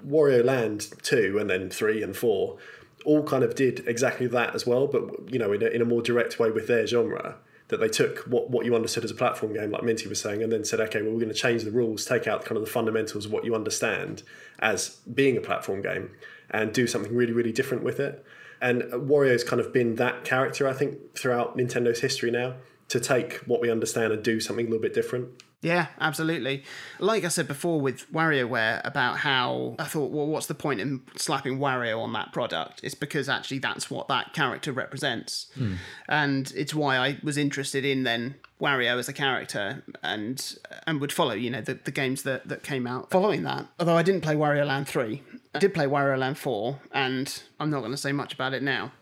wario 0.05 0.43
land 0.43 0.87
2 1.03 1.37
and 1.39 1.49
then 1.49 1.69
3 1.69 2.03
and 2.03 2.15
4 2.15 2.57
all 3.05 3.23
kind 3.23 3.43
of 3.43 3.55
did 3.55 3.87
exactly 3.87 4.27
that 4.27 4.53
as 4.55 4.65
well 4.67 4.87
but 4.87 5.31
you 5.31 5.39
know 5.39 5.51
in 5.53 5.63
a, 5.63 5.67
in 5.67 5.81
a 5.81 5.85
more 5.85 6.01
direct 6.01 6.39
way 6.39 6.51
with 6.51 6.67
their 6.67 6.85
genre 6.85 7.37
that 7.69 7.79
they 7.79 7.87
took 7.87 8.19
what, 8.21 8.49
what 8.49 8.65
you 8.65 8.75
understood 8.75 9.03
as 9.03 9.11
a 9.11 9.15
platform 9.15 9.53
game, 9.53 9.69
like 9.69 9.83
Minty 9.83 10.09
was 10.09 10.19
saying, 10.19 10.41
and 10.41 10.51
then 10.51 10.65
said, 10.65 10.79
okay, 10.79 11.03
well, 11.03 11.11
we're 11.11 11.19
going 11.19 11.31
to 11.31 11.35
change 11.35 11.63
the 11.63 11.69
rules, 11.69 12.03
take 12.03 12.27
out 12.27 12.43
kind 12.43 12.57
of 12.57 12.65
the 12.65 12.69
fundamentals 12.71 13.27
of 13.27 13.31
what 13.31 13.45
you 13.45 13.53
understand 13.53 14.23
as 14.57 14.97
being 15.13 15.37
a 15.37 15.39
platform 15.39 15.83
game, 15.83 16.09
and 16.49 16.73
do 16.73 16.87
something 16.87 17.15
really, 17.15 17.31
really 17.31 17.51
different 17.51 17.83
with 17.83 17.99
it. 17.99 18.25
And 18.61 18.83
Wario's 18.83 19.43
kind 19.43 19.59
of 19.59 19.71
been 19.71 19.95
that 19.95 20.23
character, 20.25 20.67
I 20.67 20.73
think, 20.73 21.15
throughout 21.15 21.57
Nintendo's 21.57 22.01
history 22.01 22.31
now, 22.31 22.55
to 22.89 22.99
take 22.99 23.35
what 23.45 23.61
we 23.61 23.71
understand 23.71 24.11
and 24.11 24.23
do 24.23 24.39
something 24.39 24.65
a 24.65 24.69
little 24.69 24.81
bit 24.81 24.93
different. 24.93 25.29
Yeah, 25.61 25.87
absolutely. 25.99 26.63
Like 26.99 27.25
I 27.25 27.27
said 27.27 27.47
before 27.47 27.81
with 27.81 28.09
WarioWare 28.13 28.81
about 28.85 29.17
how 29.17 29.75
I 29.77 29.85
thought, 29.85 30.11
well, 30.11 30.25
what's 30.25 30.45
the 30.45 30.55
point 30.55 30.79
in 30.79 31.01
slapping 31.17 31.59
Wario 31.59 31.99
on 32.01 32.13
that 32.13 32.31
product? 32.31 32.79
It's 32.81 32.95
because 32.95 33.27
actually 33.27 33.59
that's 33.59 33.91
what 33.91 34.07
that 34.07 34.31
character 34.33 34.71
represents. 34.71 35.47
Hmm. 35.55 35.73
And 36.07 36.51
it's 36.55 36.73
why 36.73 36.97
I 36.97 37.19
was 37.23 37.37
interested 37.37 37.83
in 37.83 38.03
then 38.03 38.35
Wario 38.61 38.97
as 38.97 39.09
a 39.09 39.13
character 39.13 39.83
and 40.01 40.57
and 40.87 41.01
would 41.01 41.11
follow, 41.11 41.33
you 41.33 41.49
know, 41.49 41.61
the, 41.61 41.73
the 41.73 41.91
games 41.91 42.23
that, 42.23 42.47
that 42.47 42.63
came 42.63 42.87
out 42.87 43.09
following 43.09 43.43
that. 43.43 43.67
Although 43.79 43.97
I 43.97 44.03
didn't 44.03 44.21
play 44.21 44.35
Wario 44.35 44.65
Land 44.65 44.87
3. 44.87 45.21
I 45.53 45.59
did 45.59 45.73
play 45.73 45.85
Wario 45.85 46.17
Land 46.17 46.37
4, 46.37 46.79
and 46.91 47.41
I'm 47.59 47.71
not 47.71 47.79
going 47.79 47.91
to 47.91 47.97
say 47.97 48.11
much 48.11 48.33
about 48.33 48.53
it 48.53 48.63
now. 48.63 48.91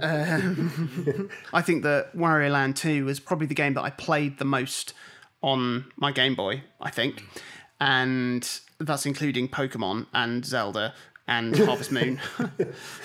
Um, 0.00 1.30
I 1.52 1.62
think 1.62 1.82
that 1.84 2.14
Wario 2.16 2.50
Land 2.50 2.76
2 2.76 3.04
was 3.04 3.20
probably 3.20 3.46
the 3.46 3.54
game 3.54 3.74
that 3.74 3.82
I 3.82 3.90
played 3.90 4.38
the 4.38 4.44
most 4.44 4.92
on 5.42 5.86
my 5.96 6.12
Game 6.12 6.34
Boy, 6.34 6.62
I 6.80 6.90
think. 6.90 7.24
And 7.80 8.48
that's 8.78 9.06
including 9.06 9.48
Pokemon 9.48 10.06
and 10.12 10.44
Zelda 10.44 10.94
and 11.26 11.56
Harvest 11.64 11.90
Moon. 11.90 12.20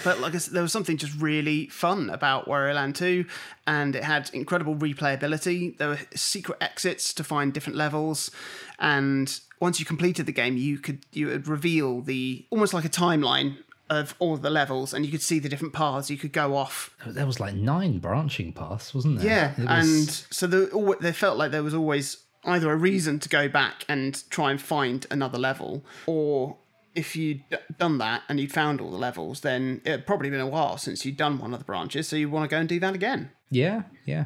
but 0.03 0.19
like 0.19 0.35
I 0.35 0.37
said, 0.39 0.53
there 0.53 0.61
was 0.61 0.71
something 0.71 0.97
just 0.97 1.19
really 1.21 1.67
fun 1.67 2.09
about 2.09 2.47
Wario 2.47 2.75
Land 2.75 2.95
2, 2.95 3.25
and 3.65 3.95
it 3.95 4.03
had 4.03 4.29
incredible 4.33 4.75
replayability. 4.75 5.77
There 5.77 5.89
were 5.89 5.99
secret 6.15 6.57
exits 6.61 7.13
to 7.15 7.23
find 7.23 7.53
different 7.53 7.77
levels, 7.77 8.29
and 8.77 9.39
once 9.59 9.79
you 9.79 9.85
completed 9.85 10.25
the 10.25 10.31
game, 10.31 10.57
you 10.57 10.77
could 10.77 11.05
you 11.11 11.27
would 11.27 11.47
reveal 11.47 12.01
the 12.01 12.45
almost 12.49 12.73
like 12.73 12.85
a 12.85 12.89
timeline 12.89 13.57
of 13.89 14.13
all 14.19 14.37
the 14.37 14.49
levels, 14.51 14.93
and 14.93 15.05
you 15.05 15.11
could 15.11 15.21
see 15.21 15.39
the 15.39 15.49
different 15.49 15.73
paths 15.73 16.09
you 16.11 16.17
could 16.17 16.31
go 16.31 16.55
off 16.55 16.95
there 17.07 17.25
was 17.25 17.39
like 17.39 17.55
nine 17.55 17.97
branching 17.97 18.53
paths 18.53 18.93
wasn't 18.93 19.17
there 19.19 19.27
yeah, 19.57 19.79
was- 19.81 19.89
and 19.89 20.09
so 20.31 20.45
the, 20.45 20.97
they 21.01 21.11
felt 21.11 21.37
like 21.39 21.49
there 21.51 21.63
was 21.63 21.73
always 21.73 22.17
either 22.45 22.71
a 22.71 22.75
reason 22.75 23.17
to 23.19 23.27
go 23.27 23.49
back 23.49 23.83
and 23.89 24.23
try 24.29 24.51
and 24.51 24.61
find 24.61 25.07
another 25.09 25.37
level, 25.39 25.83
or 26.05 26.55
if 26.95 27.15
you'd 27.15 27.41
done 27.77 27.97
that 27.97 28.21
and 28.29 28.39
you'd 28.39 28.51
found 28.51 28.79
all 28.79 28.91
the 28.91 28.97
levels, 28.97 29.41
then 29.41 29.81
it 29.85 29.91
had 29.91 30.05
probably 30.07 30.29
been 30.29 30.39
a 30.39 30.47
while 30.47 30.77
since 30.77 31.03
you'd 31.05 31.17
done 31.17 31.37
one 31.39 31.51
of 31.53 31.59
the 31.59 31.65
branches, 31.65 32.07
so 32.07 32.15
you 32.15 32.29
want 32.29 32.47
to 32.49 32.53
go 32.53 32.59
and 32.59 32.69
do 32.69 32.79
that 32.79 32.93
again. 32.95 33.31
yeah 33.49 33.81
yeah 34.05 34.25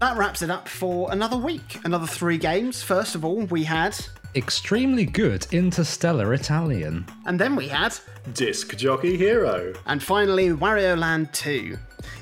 That 0.00 0.16
wraps 0.18 0.42
it 0.42 0.50
up 0.50 0.68
for 0.68 1.10
another 1.10 1.36
week. 1.38 1.78
Another 1.84 2.06
three 2.06 2.38
games. 2.38 2.82
First 2.82 3.14
of 3.14 3.24
all, 3.24 3.42
we 3.46 3.64
had, 3.64 3.96
Extremely 4.36 5.04
good 5.04 5.46
Interstellar 5.50 6.32
Italian. 6.34 7.04
and 7.26 7.38
then 7.38 7.56
we 7.56 7.66
had, 7.68 7.96
Disc 8.32 8.76
Jockey 8.76 9.16
Hero. 9.16 9.72
and 9.86 10.00
finally, 10.02 10.50
Wario 10.50 10.96
Land 10.96 11.32
2. 11.32 11.76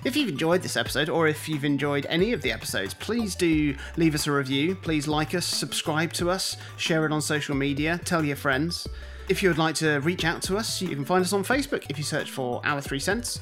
If 0.04 0.16
you've 0.16 0.30
enjoyed 0.30 0.62
this 0.62 0.76
episode, 0.76 1.08
or 1.10 1.28
if 1.28 1.48
you've 1.48 1.64
enjoyed 1.66 2.06
any 2.08 2.32
of 2.32 2.40
the 2.40 2.50
episodes, 2.50 2.94
please 2.94 3.34
do 3.34 3.76
leave 3.96 4.14
us 4.14 4.26
a 4.26 4.32
review. 4.32 4.74
Please 4.74 5.06
like 5.06 5.34
us, 5.34 5.44
subscribe 5.44 6.12
to 6.14 6.30
us, 6.30 6.56
share 6.78 7.04
it 7.04 7.12
on 7.12 7.20
social 7.20 7.54
media, 7.54 8.00
tell 8.04 8.24
your 8.24 8.36
friends. 8.36 8.88
If 9.28 9.42
you 9.42 9.50
would 9.50 9.58
like 9.58 9.74
to 9.76 9.98
reach 9.98 10.24
out 10.24 10.40
to 10.42 10.56
us, 10.56 10.80
you 10.80 10.88
can 10.88 11.04
find 11.04 11.22
us 11.22 11.34
on 11.34 11.44
Facebook 11.44 11.84
if 11.90 11.98
you 11.98 12.04
search 12.04 12.30
for 12.30 12.62
Our 12.64 12.80
Three 12.80 12.98
Cents. 13.00 13.40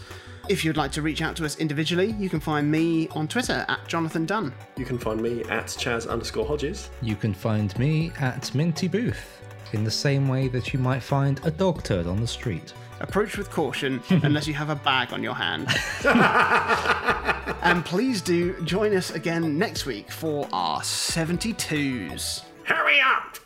If 0.48 0.64
you'd 0.64 0.76
like 0.76 0.92
to 0.92 1.02
reach 1.02 1.22
out 1.22 1.35
to 1.37 1.44
us 1.44 1.56
individually, 1.59 2.14
you 2.20 2.28
can 2.28 2.38
find 2.38 2.70
me 2.70 3.09
on 3.09 3.26
Twitter 3.26 3.64
at 3.68 3.88
Jonathan 3.88 4.26
Dunn. 4.26 4.54
You 4.76 4.85
can 4.85 4.96
find 4.96 5.20
me 5.20 5.42
at 5.44 5.66
Chaz 5.66 6.09
underscore 6.09 6.46
Hodges. 6.46 6.88
You 7.02 7.16
can 7.16 7.35
find 7.35 7.76
me 7.78 8.12
at 8.20 8.54
Minty 8.54 8.87
Booth, 8.87 9.42
in 9.72 9.82
the 9.82 9.90
same 9.90 10.28
way 10.28 10.46
that 10.48 10.72
you 10.72 10.78
might 10.78 11.02
find 11.02 11.44
a 11.44 11.50
dog 11.50 11.82
turd 11.82 12.06
on 12.06 12.20
the 12.20 12.28
street. 12.28 12.72
Approach 13.00 13.37
with 13.37 13.50
caution 13.50 14.00
unless 14.11 14.46
you 14.46 14.54
have 14.54 14.70
a 14.70 14.76
bag 14.76 15.12
on 15.12 15.22
your 15.22 15.35
hand. 15.35 15.68
and 17.62 17.85
please 17.85 18.22
do 18.22 18.61
join 18.62 18.94
us 18.94 19.11
again 19.11 19.59
next 19.59 19.85
week 19.85 20.12
for 20.12 20.48
our 20.52 20.80
72s. 20.80 22.44
Hurry 22.62 23.00
up! 23.00 23.38